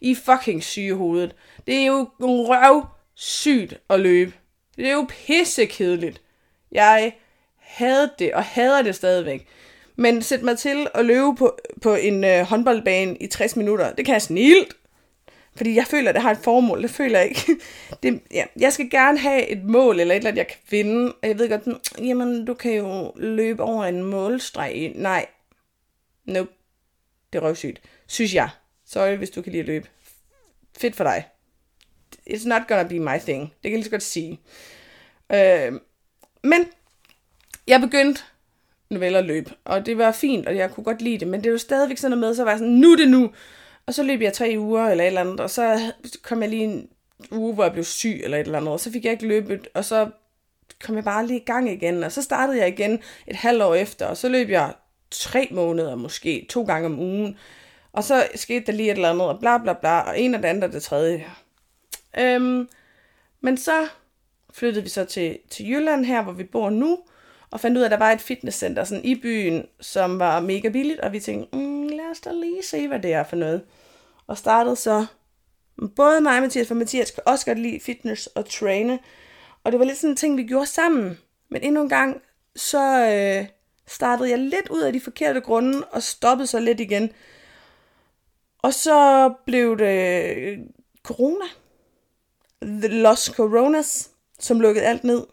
I 0.00 0.10
er 0.10 0.16
fucking 0.24 0.64
syge 0.64 0.94
hovedet. 0.94 1.34
Det 1.66 1.74
er 1.74 1.86
jo 1.86 2.08
røv 2.20 2.86
sygt 3.14 3.74
at 3.90 4.00
løbe. 4.00 4.32
Det 4.76 4.88
er 4.88 4.92
jo 4.92 5.06
pissekedeligt. 5.08 6.20
Jeg 6.72 7.12
havde 7.58 8.10
det, 8.18 8.34
og 8.34 8.44
hader 8.44 8.82
det 8.82 8.94
stadigvæk. 8.94 9.46
Men 9.96 10.22
sæt 10.22 10.42
mig 10.42 10.58
til 10.58 10.86
at 10.94 11.04
løbe 11.04 11.34
på, 11.38 11.58
på 11.82 11.94
en 11.94 12.24
øh, 12.24 12.40
håndboldbane 12.40 13.16
i 13.16 13.26
60 13.26 13.56
minutter. 13.56 13.92
Det 13.92 14.04
kan 14.04 14.12
jeg 14.12 14.22
snilt. 14.22 14.76
Fordi 15.56 15.74
jeg 15.74 15.86
føler, 15.86 16.08
at 16.08 16.14
det 16.14 16.22
har 16.22 16.30
et 16.30 16.38
formål. 16.38 16.82
Det 16.82 16.90
føler 16.90 17.18
jeg 17.18 17.28
ikke. 17.28 17.56
Det, 18.02 18.20
ja, 18.30 18.44
jeg 18.60 18.72
skal 18.72 18.90
gerne 18.90 19.18
have 19.18 19.48
et 19.48 19.64
mål, 19.64 20.00
eller 20.00 20.14
et 20.14 20.16
eller 20.16 20.30
andet, 20.30 20.38
jeg 20.38 20.46
kan 20.46 20.58
vinde. 20.70 21.12
Og 21.22 21.28
jeg 21.28 21.38
ved 21.38 21.48
godt, 21.48 21.94
jamen, 21.98 22.44
du 22.44 22.54
kan 22.54 22.72
jo 22.72 23.12
løbe 23.16 23.62
over 23.62 23.84
en 23.84 24.02
målstreg. 24.02 24.92
Nej. 24.94 25.26
Nope. 26.24 26.50
Det 27.32 27.38
er 27.38 27.42
røvsygt. 27.42 27.80
Synes 28.06 28.34
jeg. 28.34 28.48
Sorry, 28.86 29.16
hvis 29.16 29.30
du 29.30 29.42
kan 29.42 29.52
lide 29.52 29.60
at 29.60 29.66
løbe. 29.66 29.88
Fedt 30.78 30.96
for 30.96 31.04
dig. 31.04 31.28
It's 32.30 32.48
not 32.48 32.62
gonna 32.68 32.82
be 32.82 32.98
my 32.98 33.18
thing. 33.18 33.42
Det 33.42 33.62
kan 33.62 33.70
jeg 33.70 33.78
lige 33.78 33.84
så 33.84 33.90
godt 33.90 34.02
sige. 34.02 34.40
Øh, 35.32 35.72
men 36.42 36.66
jeg 37.66 37.80
begyndte 37.80 38.22
noveller 38.90 39.18
at 39.18 39.24
løbe, 39.24 39.50
og 39.64 39.86
det 39.86 39.98
var 39.98 40.12
fint, 40.12 40.46
og 40.46 40.56
jeg 40.56 40.70
kunne 40.70 40.84
godt 40.84 41.02
lide 41.02 41.18
det, 41.18 41.28
men 41.28 41.44
det 41.44 41.52
var 41.52 41.58
stadigvæk 41.58 41.98
sådan 41.98 42.18
noget 42.18 42.28
med, 42.28 42.34
så 42.34 42.44
var 42.44 42.50
jeg 42.50 42.58
sådan, 42.58 42.74
nu 42.74 42.92
er 42.92 42.96
det 42.96 43.08
nu. 43.08 43.30
Og 43.86 43.94
så 43.94 44.02
løb 44.02 44.20
jeg 44.20 44.32
tre 44.32 44.54
uger 44.58 44.86
eller 44.86 45.04
et 45.04 45.08
eller 45.08 45.20
andet, 45.20 45.40
og 45.40 45.50
så 45.50 45.92
kom 46.22 46.42
jeg 46.42 46.50
lige 46.50 46.64
en 46.64 46.88
uge, 47.30 47.54
hvor 47.54 47.64
jeg 47.64 47.72
blev 47.72 47.84
syg 47.84 48.20
eller 48.24 48.38
et 48.38 48.46
eller 48.46 48.58
andet, 48.58 48.72
og 48.72 48.80
så 48.80 48.92
fik 48.92 49.04
jeg 49.04 49.12
ikke 49.12 49.26
løbet, 49.26 49.68
og 49.74 49.84
så 49.84 50.10
kom 50.84 50.96
jeg 50.96 51.04
bare 51.04 51.26
lige 51.26 51.40
i 51.40 51.44
gang 51.44 51.70
igen, 51.70 52.04
og 52.04 52.12
så 52.12 52.22
startede 52.22 52.58
jeg 52.58 52.68
igen 52.68 53.02
et 53.26 53.36
halvt 53.36 53.62
år 53.62 53.74
efter, 53.74 54.06
og 54.06 54.16
så 54.16 54.28
løb 54.28 54.48
jeg 54.50 54.74
tre 55.10 55.48
måneder 55.50 55.94
måske, 55.94 56.46
to 56.50 56.62
gange 56.62 56.86
om 56.86 56.98
ugen, 56.98 57.38
og 57.92 58.04
så 58.04 58.26
skete 58.34 58.66
der 58.66 58.72
lige 58.72 58.90
et 58.90 58.94
eller 58.94 59.10
andet, 59.10 59.28
og 59.28 59.40
bla 59.40 59.58
bla 59.58 59.72
bla, 59.72 60.00
og 60.00 60.20
en 60.20 60.34
af 60.34 60.42
det 60.42 60.48
andet 60.48 60.64
og 60.64 60.72
det 60.72 60.82
tredje. 60.82 61.26
Øhm, 62.18 62.68
men 63.40 63.56
så 63.56 63.88
flyttede 64.52 64.82
vi 64.82 64.88
så 64.88 65.04
til, 65.04 65.38
til 65.50 65.70
Jylland 65.70 66.04
her, 66.04 66.22
hvor 66.22 66.32
vi 66.32 66.44
bor 66.44 66.70
nu, 66.70 66.98
og 67.54 67.60
fandt 67.60 67.76
ud 67.76 67.82
af, 67.82 67.86
at 67.86 67.90
der 67.90 67.96
var 67.96 68.12
et 68.12 68.20
fitnesscenter 68.20 68.84
sådan 68.84 69.04
i 69.04 69.14
byen, 69.14 69.66
som 69.80 70.18
var 70.18 70.40
mega 70.40 70.68
billigt, 70.68 71.00
og 71.00 71.12
vi 71.12 71.20
tænkte, 71.20 71.56
mm, 71.56 71.88
lad 71.88 72.10
os 72.10 72.20
da 72.20 72.32
lige 72.32 72.62
se, 72.62 72.88
hvad 72.88 73.00
det 73.00 73.12
er 73.12 73.24
for 73.24 73.36
noget. 73.36 73.62
Og 74.26 74.38
startede 74.38 74.76
så, 74.76 75.06
både 75.96 76.20
mig 76.20 76.36
og 76.36 76.42
Mathias, 76.42 76.68
for 76.68 76.74
Mathias 76.74 77.10
kan 77.10 77.22
også 77.26 77.46
godt 77.46 77.58
lide 77.58 77.80
fitness 77.80 78.26
og 78.26 78.48
træne, 78.48 78.98
og 79.64 79.72
det 79.72 79.80
var 79.80 79.86
lidt 79.86 79.98
sådan 79.98 80.10
en 80.10 80.16
ting, 80.16 80.36
vi 80.36 80.42
gjorde 80.42 80.66
sammen. 80.66 81.18
Men 81.50 81.62
endnu 81.62 81.82
en 81.82 81.88
gang, 81.88 82.22
så 82.56 83.10
øh, 83.10 83.46
startede 83.86 84.30
jeg 84.30 84.38
lidt 84.38 84.68
ud 84.70 84.82
af 84.82 84.92
de 84.92 85.00
forkerte 85.00 85.40
grunde, 85.40 85.84
og 85.84 86.02
stoppede 86.02 86.46
så 86.46 86.60
lidt 86.60 86.80
igen. 86.80 87.12
Og 88.58 88.74
så 88.74 89.30
blev 89.46 89.78
det 89.78 90.36
øh, 90.36 90.58
corona. 91.02 91.44
The 92.62 92.88
Lost 92.88 93.34
Coronas, 93.34 94.10
som 94.38 94.60
lukkede 94.60 94.86
alt 94.86 95.04
ned. 95.04 95.26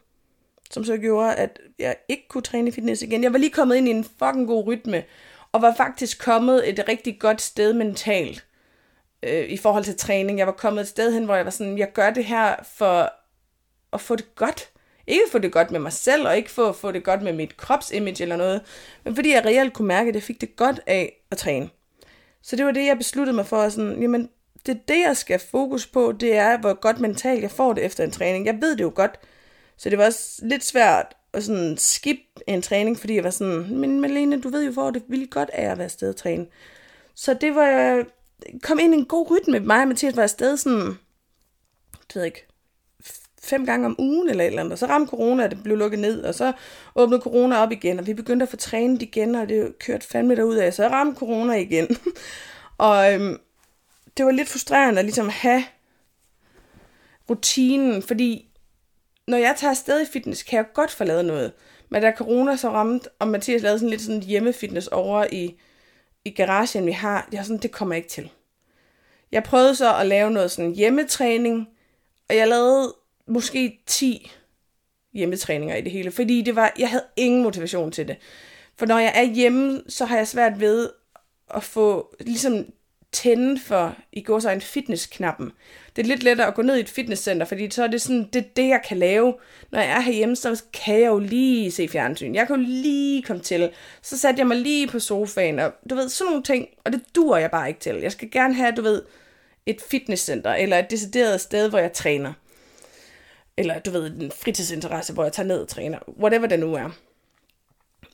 som 0.72 0.84
så 0.84 0.98
gjorde, 0.98 1.36
at 1.36 1.60
jeg 1.82 1.96
ikke 2.10 2.28
kunne 2.28 2.42
træne 2.42 2.72
fitness 2.72 3.02
igen. 3.02 3.24
Jeg 3.24 3.34
var 3.34 3.40
lige 3.40 3.52
kommet 3.52 3.76
ind 3.76 3.88
i 3.88 3.92
en 3.92 4.04
fucking 4.04 4.48
god 4.48 4.68
rytme, 4.68 5.04
og 5.52 5.62
var 5.62 5.74
faktisk 5.78 6.24
kommet 6.24 6.70
et 6.70 6.86
rigtig 6.88 7.20
godt 7.20 7.42
sted 7.42 7.74
mentalt 7.74 8.46
øh, 9.24 9.50
i 9.50 9.58
forhold 9.58 9.84
til 9.84 9.98
træning. 9.98 10.40
Jeg 10.40 10.48
var 10.48 10.54
kommet 10.54 10.82
et 10.82 10.88
sted 10.88 11.14
hen, 11.14 11.26
hvor 11.26 11.36
jeg 11.36 11.46
var 11.46 11.52
sådan, 11.52 11.78
jeg 11.78 11.94
gør 11.94 12.10
det 12.10 12.26
her 12.26 12.56
for 12.76 13.14
at 13.94 14.02
få 14.02 14.16
det 14.16 14.36
godt. 14.36 14.70
Ikke 15.08 15.24
få 15.32 15.38
det 15.38 15.52
godt 15.52 15.72
med 15.72 15.80
mig 15.80 15.94
selv, 15.94 16.28
og 16.28 16.38
ikke 16.38 16.52
for 16.52 16.70
at 16.70 16.76
få 16.76 16.92
det 16.92 17.04
godt 17.04 17.22
med 17.22 17.34
mit 17.34 17.58
kropsimage 17.58 18.24
eller 18.24 18.36
noget, 18.36 18.62
men 19.04 19.16
fordi 19.16 19.34
jeg 19.34 19.46
reelt 19.46 19.74
kunne 19.74 19.88
mærke, 19.88 20.10
at 20.10 20.16
jeg 20.16 20.24
fik 20.24 20.42
det 20.42 20.56
godt 20.56 20.80
af 20.88 21.24
at 21.32 21.38
træne. 21.38 21.70
Så 22.42 22.56
det 22.56 22.66
var 22.66 22.72
det, 22.72 22.86
jeg 22.86 22.98
besluttede 22.98 23.36
mig 23.36 23.46
for, 23.46 23.70
sådan, 23.70 24.02
jamen, 24.02 24.30
det 24.66 24.76
er 24.76 24.80
det, 24.88 25.00
jeg 25.00 25.18
skal 25.18 25.40
fokus 25.40 25.88
på, 25.88 26.12
det 26.12 26.36
er, 26.36 26.58
hvor 26.58 26.74
godt 26.74 27.00
mentalt 27.00 27.42
jeg 27.42 27.52
får 27.52 27.74
det 27.74 27.86
efter 27.86 28.04
en 28.04 28.12
træning. 28.12 28.46
Jeg 28.46 28.58
ved 28.62 28.76
det 28.76 28.84
jo 28.84 28.92
godt, 28.96 29.20
så 29.78 29.90
det 29.90 29.98
var 29.98 30.06
også 30.06 30.46
lidt 30.46 30.66
svært 30.66 31.16
at 31.34 31.44
sådan 31.44 31.78
skip 31.78 32.20
en 32.48 32.62
træning, 32.62 33.00
fordi 33.00 33.16
jeg 33.16 33.24
var 33.24 33.30
sådan, 33.30 33.76
men 33.76 34.02
Malene, 34.02 34.42
du 34.42 34.50
ved 34.50 34.66
jo, 34.66 34.72
hvor 34.72 34.92
det 34.92 35.04
ville 35.08 35.28
godt 35.28 35.50
er 35.54 35.72
at 35.72 35.78
være 35.78 35.86
afsted 35.86 36.10
og 36.10 36.16
træne. 36.16 36.46
Så 37.16 37.34
det 37.34 37.56
var, 37.56 38.04
kom 38.64 38.80
ind 38.80 38.94
i 38.94 38.98
en 38.98 39.06
god 39.06 39.32
rytme 39.32 39.52
med 39.52 39.60
mig 39.60 39.82
og 39.82 39.88
Mathias 39.88 40.16
var 40.16 40.24
afsted 40.24 40.58
sådan, 40.58 40.88
det 41.92 42.16
ved 42.16 42.22
jeg 42.22 42.26
ikke, 42.26 42.48
fem 43.44 43.66
gange 43.66 43.86
om 43.86 43.96
ugen 44.00 44.30
eller 44.30 44.44
et 44.44 44.48
eller 44.48 44.60
andet. 44.60 44.72
Og 44.72 44.78
så 44.78 44.86
ramte 44.86 45.10
corona, 45.10 45.44
og 45.44 45.52
det 45.52 45.64
blev 45.64 45.78
lukket 45.78 46.00
ned, 46.00 46.24
og 46.24 46.36
så 46.36 46.54
åbnede 46.96 47.22
corona 47.22 47.58
op 47.58 47.72
igen, 47.72 48.00
og 48.00 48.08
vi 48.08 48.14
begyndte 48.14 48.44
at 48.44 48.50
få 48.50 48.58
trænet 48.58 49.02
igen, 49.02 49.36
og 49.36 49.50
det 49.50 49.80
kørte 49.80 50.08
fandme 50.08 50.36
derud 50.36 50.56
af. 50.56 50.74
Så 50.74 50.88
ramte 50.88 51.20
corona 51.20 51.54
igen. 51.54 51.88
og 52.78 53.14
øhm, 53.14 53.40
det 54.18 54.26
var 54.26 54.32
lidt 54.32 54.50
frustrerende 54.50 55.00
at 55.00 55.06
ligesom 55.06 55.30
have 55.30 55.64
rutinen, 57.30 58.04
fordi 58.04 58.51
når 59.28 59.38
jeg 59.38 59.56
tager 59.58 59.72
afsted 59.72 60.02
i 60.02 60.06
fitness, 60.06 60.44
kan 60.44 60.58
jeg 60.58 60.66
godt 60.74 60.92
få 60.92 61.04
lavet 61.04 61.26
noget. 61.26 61.52
Men 61.90 62.02
da 62.02 62.14
corona 62.18 62.56
så 62.56 62.70
ramte, 62.70 63.10
og 63.20 63.28
Mathias 63.28 63.62
lavede 63.62 63.80
sådan 63.80 63.90
lidt 63.90 64.02
sådan 64.02 64.24
hjemmefitness 64.24 64.88
over 64.88 65.26
i, 65.32 65.56
i 66.26 66.30
garagen, 66.30 66.86
vi 66.86 66.92
har, 66.92 67.30
jeg 67.32 67.46
sådan, 67.46 67.62
det 67.62 67.72
kommer 67.72 67.96
ikke 67.96 68.10
til. 68.10 68.32
Jeg 69.32 69.44
prøvede 69.44 69.76
så 69.76 69.96
at 69.96 70.08
lave 70.08 70.32
noget 70.32 70.52
sådan 70.52 70.76
hjemmetræning, 70.76 71.68
og 72.30 72.36
jeg 72.36 72.48
lavede 72.48 72.96
måske 73.28 73.84
10 73.86 74.32
hjemmetræninger 75.14 75.76
i 75.76 75.82
det 75.82 75.92
hele, 75.92 76.12
fordi 76.12 76.42
det 76.42 76.56
var, 76.56 76.74
jeg 76.80 76.90
havde 76.90 77.06
ingen 77.16 77.44
motivation 77.44 77.92
til 77.92 78.08
det. 78.08 78.18
For 78.76 78.86
når 78.86 79.00
jeg 79.00 79.12
er 79.16 79.24
hjemme, 79.24 79.82
så 79.88 80.06
har 80.06 80.18
jeg 80.18 80.28
svært 80.28 80.60
ved 80.60 80.90
at 81.54 81.64
få 81.64 82.16
ligesom 82.20 82.66
tænde 83.14 83.60
for, 83.60 83.96
i 84.12 84.22
går 84.22 84.40
så 84.40 84.50
en 84.50 84.62
fitnessknappen. 84.62 85.52
Det 85.96 86.02
er 86.02 86.08
lidt 86.08 86.24
lettere 86.24 86.48
at 86.48 86.54
gå 86.54 86.62
ned 86.62 86.78
i 86.78 86.80
et 86.80 86.90
fitnesscenter, 86.90 87.46
fordi 87.46 87.72
så 87.72 87.84
er 87.84 87.88
det 87.88 88.02
sådan, 88.02 88.30
det 88.34 88.40
er 88.40 88.50
det, 88.56 88.68
jeg 88.68 88.82
kan 88.88 88.98
lave. 88.98 89.34
Når 89.72 89.80
jeg 89.80 89.90
er 89.90 90.00
herhjemme, 90.00 90.36
så 90.36 90.64
kan 90.74 91.00
jeg 91.00 91.08
jo 91.08 91.20
lige 91.20 91.72
se 91.72 91.88
fjernsyn. 91.88 92.36
Jeg 92.36 92.48
kan 92.48 92.56
jo 92.56 92.62
lige 92.68 93.24
komme 93.24 93.42
til. 93.42 93.72
Så 94.02 94.18
satte 94.18 94.40
jeg 94.40 94.48
mig 94.48 94.58
lige 94.58 94.88
på 94.88 95.00
sofaen, 95.00 95.60
og 95.60 95.74
du 95.90 95.96
ved, 95.96 96.10
sådan 96.10 96.30
nogle 96.30 96.44
ting, 96.44 96.68
og 96.84 96.92
det 96.92 97.02
dur 97.16 97.38
jeg 97.38 97.52
bare 97.52 97.68
ikke 97.68 97.80
til. 97.80 97.96
Jeg 97.96 98.12
skal 98.12 98.32
gerne 98.32 98.54
have, 98.54 98.72
du 98.72 98.82
ved, 98.82 99.02
et 99.66 99.82
fitnesscenter, 99.90 100.54
eller 100.54 100.78
et 100.78 100.92
decideret 100.92 101.42
sted, 101.42 101.70
hvor 101.70 101.80
jeg 101.80 101.94
træner. 101.94 102.34
Eller 103.58 103.80
du 103.80 103.92
ved, 103.92 104.22
en 104.22 104.32
fritidsinteresse, 104.32 105.14
hvor 105.14 105.24
jeg 105.24 105.34
tager 105.34 105.48
ned 105.48 105.62
og 105.62 105.68
træner. 105.68 106.00
Whatever 106.20 106.48
det 106.48 106.60
nu 106.60 106.74
er. 106.74 106.90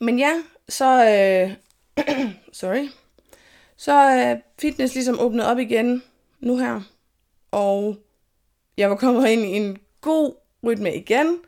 Men 0.00 0.18
ja, 0.18 0.32
så... 0.68 1.04
Øh, 1.04 1.54
sorry 2.52 2.88
så 3.78 3.92
er 3.92 4.36
fitness 4.58 4.94
ligesom 4.94 5.20
åbnet 5.20 5.46
op 5.46 5.58
igen 5.58 6.02
nu 6.40 6.56
her. 6.56 6.80
Og 7.50 7.96
jeg 8.76 8.90
var 8.90 8.96
kommet 8.96 9.28
ind 9.28 9.44
i 9.44 9.56
en 9.56 9.78
god 10.00 10.34
rytme 10.64 10.94
igen, 10.94 11.38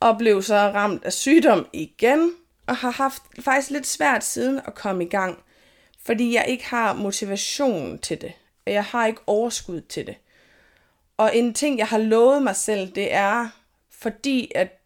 og 0.00 0.18
blev 0.18 0.42
så 0.42 0.54
ramt 0.54 1.04
af 1.04 1.12
sygdom 1.12 1.66
igen, 1.72 2.32
og 2.66 2.76
har 2.76 2.90
haft 2.90 3.22
faktisk 3.40 3.70
lidt 3.70 3.86
svært 3.86 4.24
siden 4.24 4.60
at 4.66 4.74
komme 4.74 5.04
i 5.04 5.08
gang, 5.08 5.38
fordi 6.04 6.34
jeg 6.34 6.44
ikke 6.48 6.66
har 6.66 6.92
motivation 6.92 7.98
til 7.98 8.20
det. 8.20 8.32
Og 8.66 8.72
Jeg 8.72 8.84
har 8.84 9.06
ikke 9.06 9.20
overskud 9.26 9.80
til 9.80 10.06
det. 10.06 10.16
Og 11.16 11.36
en 11.36 11.54
ting, 11.54 11.78
jeg 11.78 11.86
har 11.86 11.98
lovet 11.98 12.42
mig 12.42 12.56
selv, 12.56 12.90
det 12.90 13.14
er, 13.14 13.48
fordi 13.90 14.52
at 14.54 14.80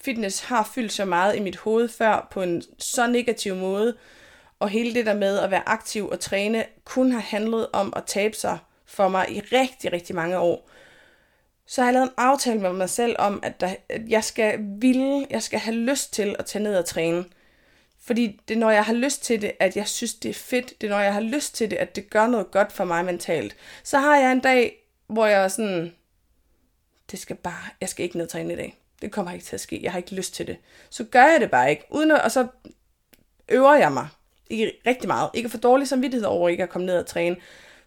fitness 0.00 0.44
har 0.44 0.70
fyldt 0.74 0.92
så 0.92 1.04
meget 1.04 1.36
i 1.36 1.40
mit 1.40 1.56
hoved 1.56 1.88
før 1.88 2.28
på 2.30 2.42
en 2.42 2.62
så 2.78 3.06
negativ 3.06 3.54
måde, 3.54 3.96
og 4.64 4.70
hele 4.70 4.94
det 4.94 5.06
der 5.06 5.14
med 5.14 5.38
at 5.38 5.50
være 5.50 5.68
aktiv 5.68 6.08
og 6.08 6.20
træne 6.20 6.64
kun 6.84 7.12
har 7.12 7.20
handlet 7.20 7.66
om 7.72 7.92
at 7.96 8.04
tabe 8.06 8.36
sig 8.36 8.58
for 8.86 9.08
mig 9.08 9.30
i 9.30 9.40
rigtig, 9.40 9.92
rigtig 9.92 10.14
mange 10.14 10.38
år. 10.38 10.70
Så 11.66 11.80
har 11.80 11.88
jeg 11.88 11.94
lavet 11.94 12.06
en 12.06 12.14
aftale 12.16 12.60
med 12.60 12.72
mig 12.72 12.90
selv 12.90 13.16
om, 13.18 13.40
at, 13.42 13.60
der, 13.60 13.74
at 13.88 14.08
jeg 14.08 14.24
skal 14.24 14.58
ville, 14.60 15.26
jeg 15.30 15.42
skal 15.42 15.58
have 15.58 15.76
lyst 15.76 16.12
til 16.12 16.36
at 16.38 16.46
tage 16.46 16.62
ned 16.62 16.76
og 16.76 16.84
træne. 16.84 17.24
Fordi 18.00 18.40
det 18.48 18.54
er, 18.54 18.58
når 18.58 18.70
jeg 18.70 18.84
har 18.84 18.92
lyst 18.92 19.24
til 19.24 19.42
det, 19.42 19.52
at 19.60 19.76
jeg 19.76 19.88
synes, 19.88 20.14
det 20.14 20.28
er 20.28 20.34
fedt. 20.34 20.80
Det 20.80 20.86
er, 20.86 20.90
når 20.90 21.00
jeg 21.00 21.14
har 21.14 21.20
lyst 21.20 21.54
til 21.54 21.70
det, 21.70 21.76
at 21.76 21.96
det 21.96 22.10
gør 22.10 22.26
noget 22.26 22.50
godt 22.50 22.72
for 22.72 22.84
mig 22.84 23.04
mentalt. 23.04 23.56
Så 23.82 23.98
har 23.98 24.16
jeg 24.16 24.32
en 24.32 24.40
dag, 24.40 24.76
hvor 25.06 25.26
jeg 25.26 25.44
er 25.44 25.48
sådan, 25.48 25.94
det 27.10 27.18
skal 27.18 27.36
bare, 27.36 27.64
jeg 27.80 27.88
skal 27.88 28.04
ikke 28.04 28.16
ned 28.16 28.24
og 28.24 28.30
træne 28.30 28.52
i 28.52 28.56
dag. 28.56 28.78
Det 29.02 29.12
kommer 29.12 29.32
ikke 29.32 29.44
til 29.44 29.56
at 29.56 29.60
ske. 29.60 29.80
Jeg 29.82 29.92
har 29.92 29.98
ikke 29.98 30.14
lyst 30.14 30.34
til 30.34 30.46
det. 30.46 30.56
Så 30.90 31.04
gør 31.04 31.24
jeg 31.24 31.40
det 31.40 31.50
bare 31.50 31.70
ikke. 31.70 31.84
Uden 31.90 32.10
at, 32.10 32.20
og 32.20 32.30
så 32.30 32.46
øver 33.48 33.74
jeg 33.74 33.92
mig 33.92 34.08
ikke 34.50 34.72
rigtig 34.86 35.08
meget. 35.08 35.30
Ikke 35.34 35.48
for 35.48 35.58
dårlig 35.58 35.88
samvittighed 35.88 36.26
over 36.26 36.48
ikke 36.48 36.62
at 36.62 36.68
komme 36.68 36.86
ned 36.86 36.98
og 36.98 37.06
træne. 37.06 37.36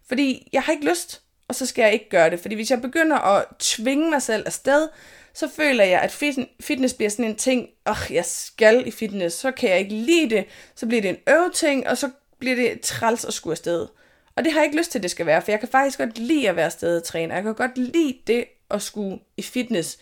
Fordi 0.07 0.49
jeg 0.53 0.61
har 0.61 0.71
ikke 0.73 0.89
lyst, 0.89 1.21
og 1.47 1.55
så 1.55 1.65
skal 1.65 1.81
jeg 1.81 1.93
ikke 1.93 2.09
gøre 2.09 2.29
det. 2.29 2.39
Fordi 2.39 2.55
hvis 2.55 2.71
jeg 2.71 2.81
begynder 2.81 3.17
at 3.17 3.45
tvinge 3.59 4.09
mig 4.09 4.21
selv 4.21 4.43
afsted, 4.45 4.87
så 5.33 5.49
føler 5.55 5.83
jeg, 5.83 6.01
at 6.01 6.11
fitness 6.59 6.93
bliver 6.93 7.09
sådan 7.09 7.25
en 7.25 7.35
ting, 7.35 7.67
åh, 7.89 8.11
jeg 8.11 8.25
skal 8.25 8.87
i 8.87 8.91
fitness, 8.91 9.35
så 9.35 9.51
kan 9.51 9.69
jeg 9.69 9.79
ikke 9.79 9.95
lide 9.95 10.29
det, 10.29 10.45
så 10.75 10.87
bliver 10.87 11.01
det 11.01 11.09
en 11.09 11.17
øveting, 11.29 11.87
og 11.87 11.97
så 11.97 12.09
bliver 12.39 12.55
det 12.55 12.81
træls 12.81 13.25
at 13.25 13.33
skulle 13.33 13.51
afsted. 13.51 13.87
Og 14.35 14.43
det 14.43 14.51
har 14.51 14.59
jeg 14.59 14.65
ikke 14.65 14.77
lyst 14.77 14.91
til, 14.91 14.99
at 14.99 15.03
det 15.03 15.11
skal 15.11 15.25
være, 15.25 15.41
for 15.41 15.51
jeg 15.51 15.59
kan 15.59 15.69
faktisk 15.69 15.97
godt 15.97 16.17
lide 16.17 16.49
at 16.49 16.55
være 16.55 16.65
afsted 16.65 16.97
og 16.97 17.03
træne. 17.03 17.33
Jeg 17.33 17.43
kan 17.43 17.53
godt 17.55 17.77
lide 17.77 18.17
det 18.27 18.45
at 18.71 18.81
skulle 18.81 19.19
i 19.37 19.41
fitness. 19.41 19.97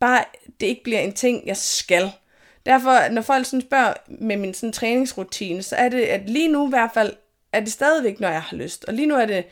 Bare 0.00 0.24
det 0.60 0.66
ikke 0.66 0.82
bliver 0.84 1.00
en 1.00 1.12
ting, 1.12 1.46
jeg 1.46 1.56
skal. 1.56 2.10
Derfor, 2.66 3.08
når 3.08 3.22
folk 3.22 3.46
sådan 3.46 3.60
spørger 3.60 3.92
med 4.08 4.36
min 4.36 4.54
sådan, 4.54 4.72
træningsrutine, 4.72 5.62
så 5.62 5.76
er 5.76 5.88
det, 5.88 6.00
at 6.00 6.30
lige 6.30 6.48
nu 6.48 6.66
i 6.66 6.70
hvert 6.70 6.90
fald, 6.94 7.12
er 7.52 7.60
det 7.60 7.72
stadigvæk, 7.72 8.20
når 8.20 8.28
jeg 8.28 8.42
har 8.42 8.56
lyst. 8.56 8.84
Og 8.84 8.94
lige 8.94 9.06
nu 9.06 9.14
er 9.14 9.26
det 9.26 9.44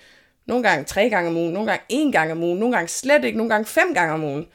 nogle 0.47 0.68
gange 0.68 0.85
tre 0.85 1.11
gange 1.11 1.30
om 1.30 1.37
ugen, 1.37 1.52
nogle 1.52 1.71
gange 1.71 1.85
en 1.88 2.12
gang 2.12 2.33
om 2.33 2.42
ugen, 2.42 2.59
nogle 2.59 2.75
gange 2.75 2.88
slet 2.88 3.25
ikke, 3.25 3.38
nogle 3.38 3.50
gange 3.50 3.66
fem 3.66 3.94
gange 3.94 4.14
om 4.14 4.25
ugen. 4.25 4.47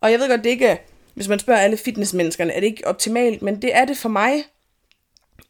Og 0.00 0.10
jeg 0.10 0.20
ved 0.20 0.28
godt, 0.28 0.44
det 0.44 0.50
ikke 0.50 0.78
hvis 1.16 1.28
man 1.28 1.38
spørger 1.38 1.60
alle 1.60 1.76
fitnessmenneskerne, 1.76 2.52
er 2.52 2.60
det 2.60 2.66
ikke 2.66 2.86
optimalt, 2.86 3.42
men 3.42 3.62
det 3.62 3.76
er 3.76 3.84
det 3.84 3.96
for 3.96 4.08
mig. 4.08 4.44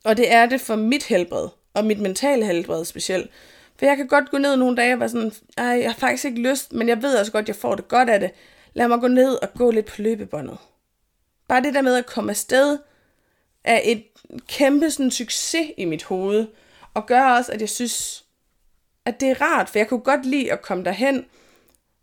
Og 0.04 0.16
det 0.16 0.32
er 0.32 0.46
det 0.46 0.60
for 0.60 0.76
mit 0.76 1.04
helbred, 1.04 1.48
og 1.74 1.84
mit 1.84 2.00
mentale 2.00 2.46
helbred 2.46 2.84
specielt. 2.84 3.30
For 3.78 3.86
jeg 3.86 3.96
kan 3.96 4.06
godt 4.06 4.30
gå 4.30 4.38
ned 4.38 4.56
nogle 4.56 4.76
dage 4.76 4.92
og 4.92 5.00
være 5.00 5.08
sådan, 5.08 5.32
ej, 5.58 5.64
jeg 5.64 5.90
har 5.90 5.98
faktisk 5.98 6.24
ikke 6.24 6.40
lyst, 6.40 6.72
men 6.72 6.88
jeg 6.88 7.02
ved 7.02 7.18
også 7.18 7.32
godt, 7.32 7.42
at 7.42 7.48
jeg 7.48 7.56
får 7.56 7.74
det 7.74 7.88
godt 7.88 8.10
af 8.10 8.20
det. 8.20 8.30
Lad 8.74 8.88
mig 8.88 9.00
gå 9.00 9.08
ned 9.08 9.34
og 9.42 9.48
gå 9.54 9.70
lidt 9.70 9.86
på 9.86 10.02
løbebåndet. 10.02 10.58
Bare 11.48 11.62
det 11.62 11.74
der 11.74 11.82
med 11.82 11.96
at 11.96 12.06
komme 12.06 12.30
afsted 12.30 12.78
er 13.64 13.80
et 13.84 14.04
kæmpe 14.48 14.90
sådan, 14.90 15.10
succes 15.10 15.66
i 15.76 15.84
mit 15.84 16.04
hoved, 16.04 16.46
og 16.94 17.06
gør 17.06 17.22
også, 17.22 17.52
at 17.52 17.60
jeg 17.60 17.68
synes, 17.68 18.24
at 19.04 19.20
det 19.20 19.28
er 19.28 19.42
rart, 19.42 19.68
for 19.68 19.78
jeg 19.78 19.88
kunne 19.88 20.00
godt 20.00 20.26
lide 20.26 20.52
at 20.52 20.62
komme 20.62 20.84
derhen, 20.84 21.26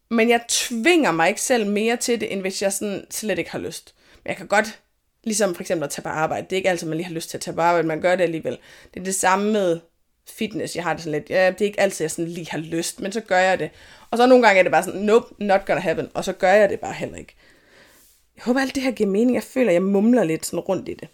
men 0.10 0.30
jeg 0.30 0.46
tvinger 0.48 1.12
mig 1.12 1.30
ikke 1.30 1.42
selv 1.42 1.68
mere 1.68 1.98
til 1.98 2.22
det, 2.22 2.34
end 2.34 2.42
hvis 2.42 2.62
jeg 2.62 2.74
sådan 2.74 3.06
slet 3.10 3.40
ikke 3.40 3.52
har 3.52 3.60
lyst. 3.60 3.96
Men 4.24 4.30
jeg 4.30 4.38
kan 4.38 4.48
godt, 4.48 4.80
ligesom 5.24 5.56
for 5.56 5.62
eksempel 5.62 5.84
at 5.84 5.90
tage 5.90 6.04
på 6.04 6.10
arbejde, 6.10 6.46
det 6.50 6.54
er 6.54 6.58
ikke 6.58 6.70
altid, 6.70 6.88
man 6.88 6.98
lige 6.98 7.08
har 7.08 7.14
lyst 7.14 7.30
til 7.30 7.38
at 7.38 7.42
tage 7.42 7.56
på 7.56 7.62
arbejde, 7.62 7.88
man 7.88 8.02
gør 8.02 8.16
det 8.16 8.24
alligevel. 8.24 8.58
Det 8.94 9.00
er 9.00 9.04
det 9.04 9.16
samme 9.16 9.52
med 9.52 9.80
fitness, 10.30 10.76
jeg 10.76 10.84
har 10.84 10.94
det 10.94 11.04
sådan 11.04 11.20
lidt, 11.20 11.30
ja, 11.30 11.52
det 11.52 11.62
er 11.62 11.66
ikke 11.66 11.80
altid, 11.80 12.04
jeg 12.04 12.12
sådan 12.12 12.32
lige 12.32 12.50
har 12.50 12.58
lyst, 12.58 13.00
men 13.00 13.12
så 13.12 13.22
gør 13.22 13.40
jeg 13.40 13.60
det. 13.60 13.70
Og 14.12 14.18
så 14.18 14.26
nogle 14.26 14.46
gange 14.46 14.60
er 14.60 14.64
det 14.64 14.72
bare 14.72 14.84
sådan, 14.84 15.02
nope, 15.02 15.44
not 15.44 15.66
gonna 15.66 15.82
happen, 15.82 16.10
og 16.14 16.24
så 16.24 16.34
gør 16.34 16.52
jeg 16.52 16.70
det 16.70 16.80
bare 16.80 16.94
heller 16.94 17.18
ikke. 17.18 17.36
Jeg 18.36 18.44
håber, 18.44 18.60
alt 18.62 18.75
det 18.75 18.84
her 18.84 18.92
giver 18.92 19.10
mening. 19.10 19.36
Jeg 19.36 19.44
føler, 19.44 19.72
jeg 19.72 19.84
mumler 19.84 20.24
lidt 20.24 20.46
sådan 20.46 20.60
rundt 20.60 20.90
i 20.90 20.94
det. 20.94 21.08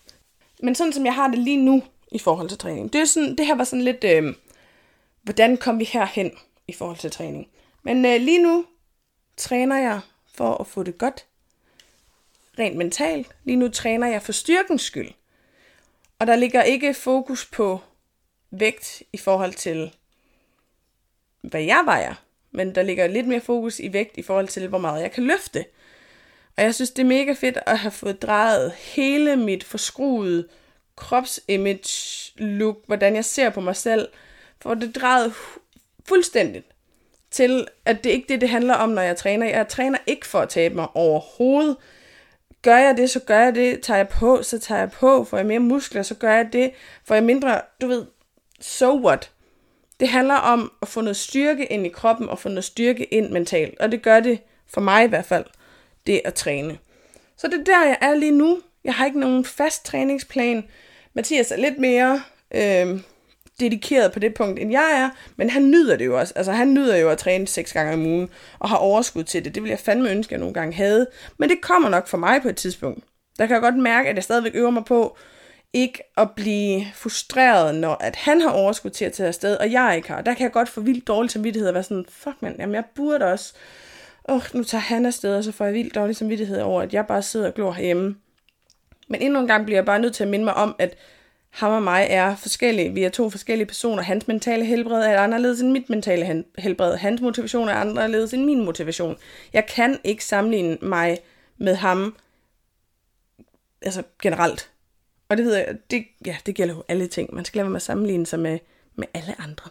Men 0.63 0.75
sådan 0.75 0.93
som 0.93 1.05
jeg 1.05 1.15
har 1.15 1.27
det 1.27 1.39
lige 1.39 1.65
nu 1.65 1.83
i 2.11 2.19
forhold 2.19 2.49
til 2.49 2.57
træning. 2.57 2.93
Det, 2.93 3.01
er 3.01 3.05
sådan, 3.05 3.35
det 3.35 3.45
her 3.45 3.55
var 3.55 3.63
sådan 3.63 3.85
lidt, 3.85 4.03
øh, 4.03 4.33
hvordan 5.21 5.57
kom 5.57 5.79
vi 5.79 5.83
herhen 5.83 6.31
i 6.67 6.73
forhold 6.73 6.97
til 6.97 7.11
træning. 7.11 7.47
Men 7.83 8.05
øh, 8.05 8.21
lige 8.21 8.43
nu 8.43 8.65
træner 9.37 9.77
jeg 9.77 9.99
for 10.33 10.53
at 10.53 10.67
få 10.67 10.83
det 10.83 10.97
godt. 10.97 11.25
Rent 12.59 12.77
mentalt. 12.77 13.27
Lige 13.43 13.55
nu 13.55 13.67
træner 13.67 14.07
jeg 14.07 14.21
for 14.21 14.31
styrkens 14.31 14.81
skyld. 14.81 15.11
Og 16.19 16.27
der 16.27 16.35
ligger 16.35 16.63
ikke 16.63 16.93
fokus 16.93 17.45
på 17.45 17.79
vægt 18.51 19.03
i 19.13 19.17
forhold 19.17 19.53
til, 19.53 19.95
hvad 21.41 21.61
jeg 21.61 21.81
vejer. 21.85 22.13
Men 22.51 22.75
der 22.75 22.83
ligger 22.83 23.07
lidt 23.07 23.27
mere 23.27 23.41
fokus 23.41 23.79
i 23.79 23.93
vægt 23.93 24.17
i 24.17 24.21
forhold 24.21 24.47
til, 24.47 24.67
hvor 24.67 24.77
meget 24.77 25.01
jeg 25.01 25.11
kan 25.11 25.23
løfte. 25.23 25.65
Og 26.59 26.65
jeg 26.65 26.75
synes, 26.75 26.91
det 26.91 27.01
er 27.01 27.07
mega 27.07 27.33
fedt 27.33 27.57
at 27.65 27.79
have 27.79 27.91
fået 27.91 28.21
drejet 28.21 28.71
hele 28.71 29.35
mit 29.35 29.63
forskruede 29.63 30.47
kropsimage 30.95 32.31
look, 32.37 32.77
hvordan 32.85 33.15
jeg 33.15 33.25
ser 33.25 33.49
på 33.49 33.61
mig 33.61 33.75
selv, 33.75 34.07
for 34.61 34.73
det 34.73 34.95
drejet 34.95 35.33
fuldstændigt 36.07 36.65
til, 37.31 37.67
at 37.85 38.03
det 38.03 38.09
ikke 38.09 38.25
det, 38.29 38.41
det 38.41 38.49
handler 38.49 38.73
om, 38.73 38.89
når 38.89 39.01
jeg 39.01 39.17
træner. 39.17 39.49
Jeg 39.49 39.67
træner 39.67 39.97
ikke 40.07 40.27
for 40.27 40.39
at 40.39 40.49
tabe 40.49 40.75
mig 40.75 40.87
overhovedet. 40.93 41.77
gør 42.61 42.77
jeg 42.77 42.97
det, 42.97 43.09
så 43.09 43.19
gør 43.19 43.39
jeg 43.39 43.55
det. 43.55 43.81
Tager 43.81 43.97
jeg 43.97 44.09
på, 44.09 44.43
så 44.43 44.59
tager 44.59 44.79
jeg 44.79 44.91
på. 44.91 45.23
Får 45.23 45.37
jeg 45.37 45.45
mere 45.45 45.59
muskler, 45.59 46.03
så 46.03 46.15
gør 46.15 46.33
jeg 46.33 46.53
det. 46.53 46.71
Får 47.05 47.15
jeg 47.15 47.23
mindre, 47.23 47.61
du 47.81 47.87
ved, 47.87 48.05
so 48.61 49.05
what? 49.05 49.31
Det 49.99 50.07
handler 50.07 50.35
om 50.35 50.71
at 50.81 50.87
få 50.87 51.01
noget 51.01 51.17
styrke 51.17 51.65
ind 51.65 51.85
i 51.85 51.89
kroppen 51.89 52.29
og 52.29 52.39
få 52.39 52.49
noget 52.49 52.63
styrke 52.63 53.03
ind 53.05 53.29
mentalt. 53.29 53.79
Og 53.79 53.91
det 53.91 54.01
gør 54.01 54.19
det 54.19 54.39
for 54.67 54.81
mig 54.81 55.05
i 55.05 55.07
hvert 55.07 55.25
fald, 55.25 55.45
det 56.07 56.21
at 56.25 56.33
træne. 56.33 56.77
Så 57.37 57.47
det 57.47 57.59
er 57.59 57.63
der, 57.63 57.85
jeg 57.85 57.97
er 58.01 58.15
lige 58.15 58.31
nu. 58.31 58.59
Jeg 58.83 58.93
har 58.93 59.05
ikke 59.05 59.19
nogen 59.19 59.45
fast 59.45 59.85
træningsplan. 59.85 60.63
Mathias 61.13 61.51
er 61.51 61.57
lidt 61.57 61.79
mere 61.79 62.21
øh, 62.55 62.99
dedikeret 63.59 64.11
på 64.11 64.19
det 64.19 64.33
punkt, 64.33 64.59
end 64.59 64.71
jeg 64.71 64.91
er, 64.91 65.09
men 65.35 65.49
han 65.49 65.71
nyder 65.71 65.95
det 65.95 66.05
jo 66.05 66.19
også. 66.19 66.33
Altså, 66.35 66.51
han 66.51 66.73
nyder 66.73 66.97
jo 66.97 67.09
at 67.09 67.17
træne 67.17 67.47
seks 67.47 67.73
gange 67.73 67.93
om 67.93 68.05
ugen, 68.05 68.29
og 68.59 68.69
har 68.69 68.77
overskud 68.77 69.23
til 69.23 69.45
det. 69.45 69.55
Det 69.55 69.63
vil 69.63 69.69
jeg 69.69 69.79
fandme 69.79 70.11
ønske, 70.11 70.29
at 70.29 70.31
jeg 70.31 70.39
nogle 70.39 70.53
gange 70.53 70.73
havde. 70.73 71.07
Men 71.37 71.49
det 71.49 71.61
kommer 71.61 71.89
nok 71.89 72.07
for 72.07 72.17
mig 72.17 72.41
på 72.41 72.49
et 72.49 72.57
tidspunkt. 72.57 73.03
Der 73.39 73.45
kan 73.45 73.53
jeg 73.53 73.61
godt 73.61 73.77
mærke, 73.77 74.09
at 74.09 74.15
jeg 74.15 74.23
stadigvæk 74.23 74.55
øver 74.55 74.69
mig 74.69 74.85
på, 74.85 75.17
ikke 75.73 76.03
at 76.17 76.31
blive 76.35 76.85
frustreret, 76.95 77.75
når 77.75 77.97
at 77.99 78.15
han 78.15 78.41
har 78.41 78.49
overskud 78.49 78.91
til 78.91 79.05
at 79.05 79.13
tage 79.13 79.27
afsted, 79.27 79.57
og 79.57 79.71
jeg 79.71 79.93
ikke 79.95 80.07
har. 80.07 80.21
Der 80.21 80.33
kan 80.33 80.43
jeg 80.43 80.51
godt 80.51 80.69
få 80.69 80.81
vildt 80.81 81.07
dårlig 81.07 81.31
samvittighed 81.31 81.67
og 81.67 81.73
være 81.73 81.83
sådan, 81.83 82.05
fuck 82.09 82.35
mand, 82.41 82.55
jamen 82.59 82.75
jeg 82.75 82.83
burde 82.95 83.25
også. 83.25 83.53
Åh, 84.29 84.35
oh, 84.35 84.41
nu 84.53 84.63
tager 84.63 84.81
han 84.81 85.05
afsted, 85.05 85.35
og 85.35 85.43
så 85.43 85.51
får 85.51 85.65
jeg 85.65 85.73
vildt 85.73 85.95
dårlig 85.95 86.15
samvittighed 86.15 86.61
over, 86.61 86.81
at 86.81 86.93
jeg 86.93 87.07
bare 87.07 87.21
sidder 87.21 87.47
og 87.47 87.53
glor 87.53 87.71
herhjemme. 87.71 88.15
Men 89.07 89.21
endnu 89.21 89.39
en 89.39 89.47
gang 89.47 89.65
bliver 89.65 89.77
jeg 89.77 89.85
bare 89.85 89.99
nødt 89.99 90.13
til 90.13 90.23
at 90.23 90.29
minde 90.29 90.45
mig 90.45 90.53
om, 90.53 90.75
at 90.79 90.97
ham 91.49 91.71
og 91.71 91.83
mig 91.83 92.07
er 92.09 92.35
forskellige. 92.35 92.93
Vi 92.93 93.03
er 93.03 93.09
to 93.09 93.29
forskellige 93.29 93.65
personer. 93.65 94.03
Hans 94.03 94.27
mentale 94.27 94.65
helbred 94.65 95.05
er 95.05 95.19
anderledes 95.19 95.61
end 95.61 95.71
mit 95.71 95.89
mentale 95.89 96.43
helbred. 96.57 96.95
Hans 96.95 97.21
motivation 97.21 97.69
er 97.69 97.73
anderledes 97.73 98.33
end 98.33 98.45
min 98.45 98.65
motivation. 98.65 99.17
Jeg 99.53 99.65
kan 99.65 99.99
ikke 100.03 100.25
sammenligne 100.25 100.77
mig 100.81 101.17
med 101.57 101.75
ham 101.75 102.17
altså 103.81 104.03
generelt. 104.21 104.69
Og 105.29 105.37
det 105.37 105.45
ved 105.45 105.55
jeg, 105.55 105.77
det, 105.91 106.05
ja, 106.25 106.37
det 106.45 106.55
gælder 106.55 106.75
jo 106.75 106.83
alle 106.87 107.07
ting. 107.07 107.33
Man 107.35 107.45
skal 107.45 107.57
lade 107.59 107.63
være 107.63 107.71
med 107.71 107.75
at 107.75 107.81
sammenligne 107.81 108.25
sig 108.25 108.39
med, 108.39 108.59
med 108.95 109.07
alle 109.13 109.41
andre. 109.41 109.69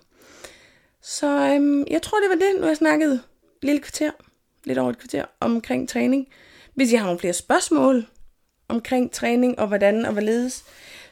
Så 1.03 1.27
øhm, 1.27 1.85
jeg 1.91 2.03
tror, 2.03 2.19
det 2.19 2.29
var 2.29 2.35
det, 2.35 2.55
nu 2.55 2.61
har 2.61 2.69
jeg 2.69 2.77
snakket 2.77 3.23
lille 3.63 3.81
kvarter, 3.81 4.11
lidt 4.65 4.79
over 4.79 4.91
et 4.91 4.99
kvarter, 4.99 5.25
omkring 5.41 5.89
træning. 5.89 6.29
Hvis 6.75 6.93
I 6.93 6.95
har 6.95 7.05
nogle 7.05 7.21
flere 7.21 7.33
spørgsmål 7.33 8.07
omkring 8.69 9.13
træning 9.13 9.59
og 9.59 9.67
hvordan 9.67 10.05
og 10.05 10.13
hvorledes, 10.13 10.65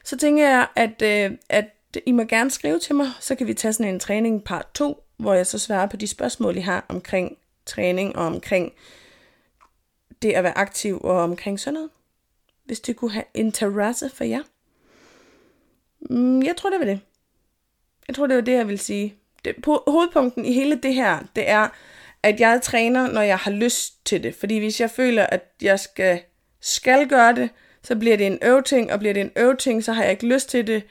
så 0.05 0.17
tænker 0.17 0.49
jeg, 0.49 0.69
at, 0.77 1.03
øh, 1.03 1.39
at 1.49 1.99
I 2.07 2.13
må 2.13 2.25
gerne 2.25 2.51
skrive 2.51 2.79
til 2.79 2.95
mig, 2.95 3.07
så 3.21 3.35
kan 3.35 3.47
vi 3.47 3.55
tage 3.55 3.73
sådan 3.73 3.95
en 3.95 4.01
træning 4.01 4.45
part 4.45 4.67
2, 4.75 5.03
hvor 5.17 5.35
jeg 5.35 5.47
så 5.47 5.59
svarer 5.59 5.87
på 5.87 5.97
de 5.97 6.07
spørgsmål, 6.07 6.57
I 6.57 6.61
har 6.61 6.87
omkring 6.89 7.37
træning 7.67 8.17
og 8.17 8.27
omkring 8.27 8.73
det 10.23 10.33
at 10.33 10.45
være 10.45 10.59
aktiv 10.59 11.01
og 11.05 11.23
omkring 11.23 11.61
sådan 11.61 11.75
noget. 11.75 11.91
Hvis 12.65 12.81
det 12.81 12.97
kunne 12.97 13.13
have 13.13 13.25
interesse 13.35 14.11
for 14.11 14.25
jer. 14.25 14.43
Mm, 16.11 16.43
jeg 16.43 16.57
tror, 16.57 16.71
det 16.71 16.79
var 16.79 16.85
det. 16.85 17.01
Jeg 18.09 18.17
tror, 18.17 18.27
det 18.27 18.37
var 18.37 18.43
det, 18.43 18.53
jeg 18.53 18.69
vil 18.69 18.79
sige. 18.79 19.15
Det, 19.45 19.55
på, 19.63 19.83
hovedpunkten 19.87 20.45
i 20.45 20.53
hele 20.53 20.81
det 20.83 20.95
her, 20.95 21.23
det 21.37 21.49
er, 21.49 21.69
at 22.27 22.41
jeg 22.41 22.61
træner, 22.63 23.13
når 23.13 23.21
jeg 23.21 23.39
har 23.39 23.51
lyst 23.51 24.07
til 24.07 24.23
det. 24.23 24.35
Fordi 24.35 24.59
hvis 24.59 24.81
jeg 24.81 24.91
føler, 24.91 25.27
at 25.27 25.43
jeg 25.63 25.81
skal, 25.81 26.21
skal 26.61 27.09
gøre 27.09 27.35
det, 27.35 27.51
så 27.83 27.97
bliver 27.97 28.17
det 28.17 28.27
en 28.27 28.39
øvting, 28.43 28.93
og 28.93 28.99
bliver 28.99 29.15
det 29.15 29.21
en 29.21 29.31
øvting, 29.37 29.85
så 29.85 29.93
har 29.93 30.03
jeg 30.03 30.13
ikke 30.13 30.27
lyst 30.27 30.49
til 30.49 30.67
det, 30.67 30.83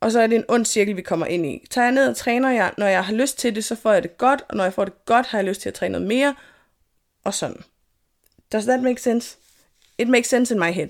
og 0.00 0.12
så 0.12 0.20
er 0.20 0.26
det 0.26 0.36
en 0.36 0.44
ond 0.48 0.64
cirkel, 0.64 0.96
vi 0.96 1.02
kommer 1.02 1.26
ind 1.26 1.46
i. 1.46 1.66
Tager 1.70 1.84
jeg 1.84 1.92
ned 1.92 2.08
og 2.08 2.16
træner 2.16 2.50
jeg, 2.50 2.72
når 2.78 2.86
jeg 2.86 3.04
har 3.04 3.12
lyst 3.12 3.38
til 3.38 3.54
det, 3.54 3.64
så 3.64 3.74
får 3.74 3.92
jeg 3.92 4.02
det 4.02 4.18
godt, 4.18 4.42
og 4.48 4.56
når 4.56 4.64
jeg 4.64 4.72
får 4.72 4.84
det 4.84 5.04
godt, 5.04 5.26
har 5.26 5.38
jeg 5.38 5.44
lyst 5.44 5.60
til 5.60 5.68
at 5.68 5.74
træne 5.74 5.92
noget 5.92 6.08
mere, 6.08 6.34
og 7.24 7.34
sådan. 7.34 7.62
Does 8.52 8.64
that 8.64 8.82
make 8.82 9.02
sense? 9.02 9.36
It 9.98 10.08
makes 10.08 10.28
sense 10.28 10.54
in 10.54 10.60
my 10.60 10.72
head. 10.72 10.88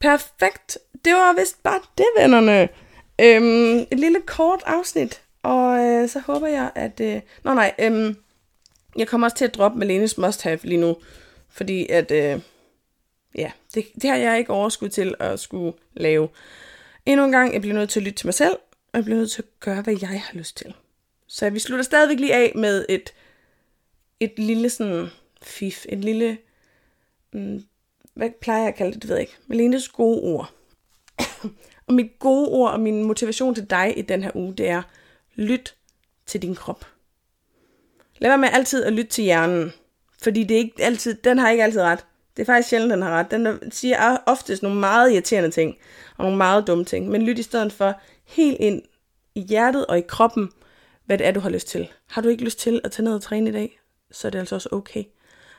Perfekt. 0.00 0.78
Det 1.04 1.12
var 1.12 1.40
vist 1.40 1.62
bare 1.62 1.80
det, 1.98 2.06
vennerne. 2.18 2.68
Øhm, 3.18 3.78
et 3.90 3.98
lille 3.98 4.20
kort 4.26 4.62
afsnit, 4.66 5.22
og 5.42 5.78
øh, 5.78 6.08
så 6.08 6.18
håber 6.18 6.46
jeg, 6.46 6.70
at... 6.74 7.00
Øh, 7.00 7.20
nå 7.44 7.54
nej, 7.54 7.72
øhm, 7.78 8.16
jeg 8.96 9.08
kommer 9.08 9.26
også 9.26 9.36
til 9.36 9.44
at 9.44 9.54
droppe 9.54 9.78
Malenes 9.78 10.18
must 10.18 10.42
have 10.42 10.58
lige 10.62 10.80
nu, 10.80 10.96
fordi 11.48 11.86
at... 11.88 12.10
Øh, 12.10 12.40
ja, 13.34 13.52
det, 13.74 13.86
det 14.02 14.10
har 14.10 14.16
jeg 14.16 14.38
ikke 14.38 14.52
overskud 14.52 14.88
til 14.88 15.14
at 15.18 15.40
skulle 15.40 15.72
lave. 15.94 16.28
Endnu 17.06 17.24
en 17.24 17.32
gang, 17.32 17.52
jeg 17.52 17.60
bliver 17.60 17.76
nødt 17.76 17.90
til 17.90 18.00
at 18.00 18.04
lytte 18.04 18.16
til 18.16 18.26
mig 18.26 18.34
selv, 18.34 18.54
og 18.92 18.96
jeg 18.96 19.04
bliver 19.04 19.18
nødt 19.18 19.30
til 19.30 19.42
at 19.42 19.60
gøre, 19.60 19.82
hvad 19.82 19.96
jeg 20.00 20.08
har 20.08 20.38
lyst 20.38 20.56
til. 20.56 20.74
Så 21.26 21.50
vi 21.50 21.58
slutter 21.58 21.82
stadigvæk 21.82 22.18
lige 22.18 22.34
af 22.34 22.52
med 22.54 22.86
et, 22.88 23.14
et 24.20 24.32
lille 24.36 24.70
sådan 24.70 25.08
fif, 25.42 25.84
et 25.88 25.98
lille, 25.98 26.38
mm, 27.32 27.64
hvad 28.14 28.30
plejer 28.40 28.60
jeg 28.60 28.68
at 28.68 28.74
kalde 28.74 28.92
det, 28.92 29.02
det 29.02 29.08
ved 29.08 29.16
jeg 29.16 29.20
ikke, 29.20 29.36
Malenes 29.46 29.88
gode 29.88 30.20
ord. 30.20 30.52
og 31.86 31.94
mit 31.94 32.18
gode 32.18 32.48
ord 32.48 32.72
og 32.72 32.80
min 32.80 33.04
motivation 33.04 33.54
til 33.54 33.70
dig 33.70 33.98
i 33.98 34.02
den 34.02 34.22
her 34.22 34.30
uge, 34.34 34.54
det 34.54 34.68
er, 34.68 34.82
lyt 35.34 35.76
til 36.26 36.42
din 36.42 36.54
krop. 36.54 36.86
Lad 38.22 38.30
være 38.30 38.38
med 38.38 38.48
altid 38.52 38.84
at 38.84 38.92
lytte 38.92 39.10
til 39.10 39.24
hjernen, 39.24 39.72
fordi 40.22 40.44
det 40.44 40.54
er 40.54 40.58
ikke 40.58 40.82
altid, 40.82 41.14
den 41.14 41.38
har 41.38 41.50
ikke 41.50 41.64
altid 41.64 41.80
ret. 41.80 42.06
Det 42.36 42.42
er 42.42 42.46
faktisk 42.46 42.68
sjældent, 42.68 42.92
den 42.92 43.02
har 43.02 43.10
ret. 43.10 43.30
Den 43.30 43.46
øh, 43.46 43.58
siger 43.70 44.16
oftest 44.26 44.62
nogle 44.62 44.80
meget 44.80 45.12
irriterende 45.12 45.50
ting, 45.50 45.76
og 46.16 46.24
nogle 46.24 46.36
meget 46.36 46.66
dumme 46.66 46.84
ting. 46.84 47.08
Men 47.08 47.22
lyt 47.22 47.38
i 47.38 47.42
stedet 47.42 47.72
for 47.72 48.00
helt 48.24 48.56
ind 48.60 48.82
i 49.34 49.40
hjertet 49.40 49.86
og 49.86 49.98
i 49.98 50.00
kroppen, 50.00 50.50
hvad 51.04 51.18
det 51.18 51.26
er, 51.26 51.30
du 51.30 51.40
har 51.40 51.50
lyst 51.50 51.68
til. 51.68 51.88
Har 52.06 52.22
du 52.22 52.28
ikke 52.28 52.44
lyst 52.44 52.58
til 52.58 52.80
at 52.84 52.92
tage 52.92 53.04
ned 53.04 53.14
og 53.14 53.22
træne 53.22 53.50
i 53.50 53.52
dag, 53.52 53.80
så 54.10 54.28
er 54.28 54.30
det 54.30 54.38
altså 54.38 54.54
også 54.54 54.68
okay. 54.72 55.04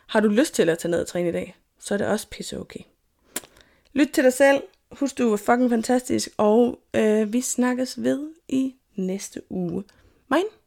Har 0.08 0.20
du 0.20 0.28
lyst 0.28 0.56
til 0.56 0.70
at 0.70 0.78
tage 0.78 0.92
ned 0.92 1.02
og 1.02 1.08
træne 1.08 1.30
i 1.30 1.32
dag, 1.32 1.56
så 1.80 1.94
er 1.94 1.98
det 1.98 2.08
også 2.08 2.28
pisse 2.30 2.60
okay. 2.60 2.80
Lyt 3.94 4.10
til 4.14 4.24
dig 4.24 4.34
selv. 4.34 4.62
Husk, 4.92 5.18
du 5.18 5.34
er 5.34 5.38
fucking 5.38 5.70
fantastisk, 5.70 6.30
og 6.38 6.80
øh, 6.94 7.34
vi 7.34 7.42
snakkes 7.42 8.04
ved 8.04 8.30
i 8.48 8.76
næste 8.96 9.42
uge. 9.50 9.84
Mine? 10.32 10.63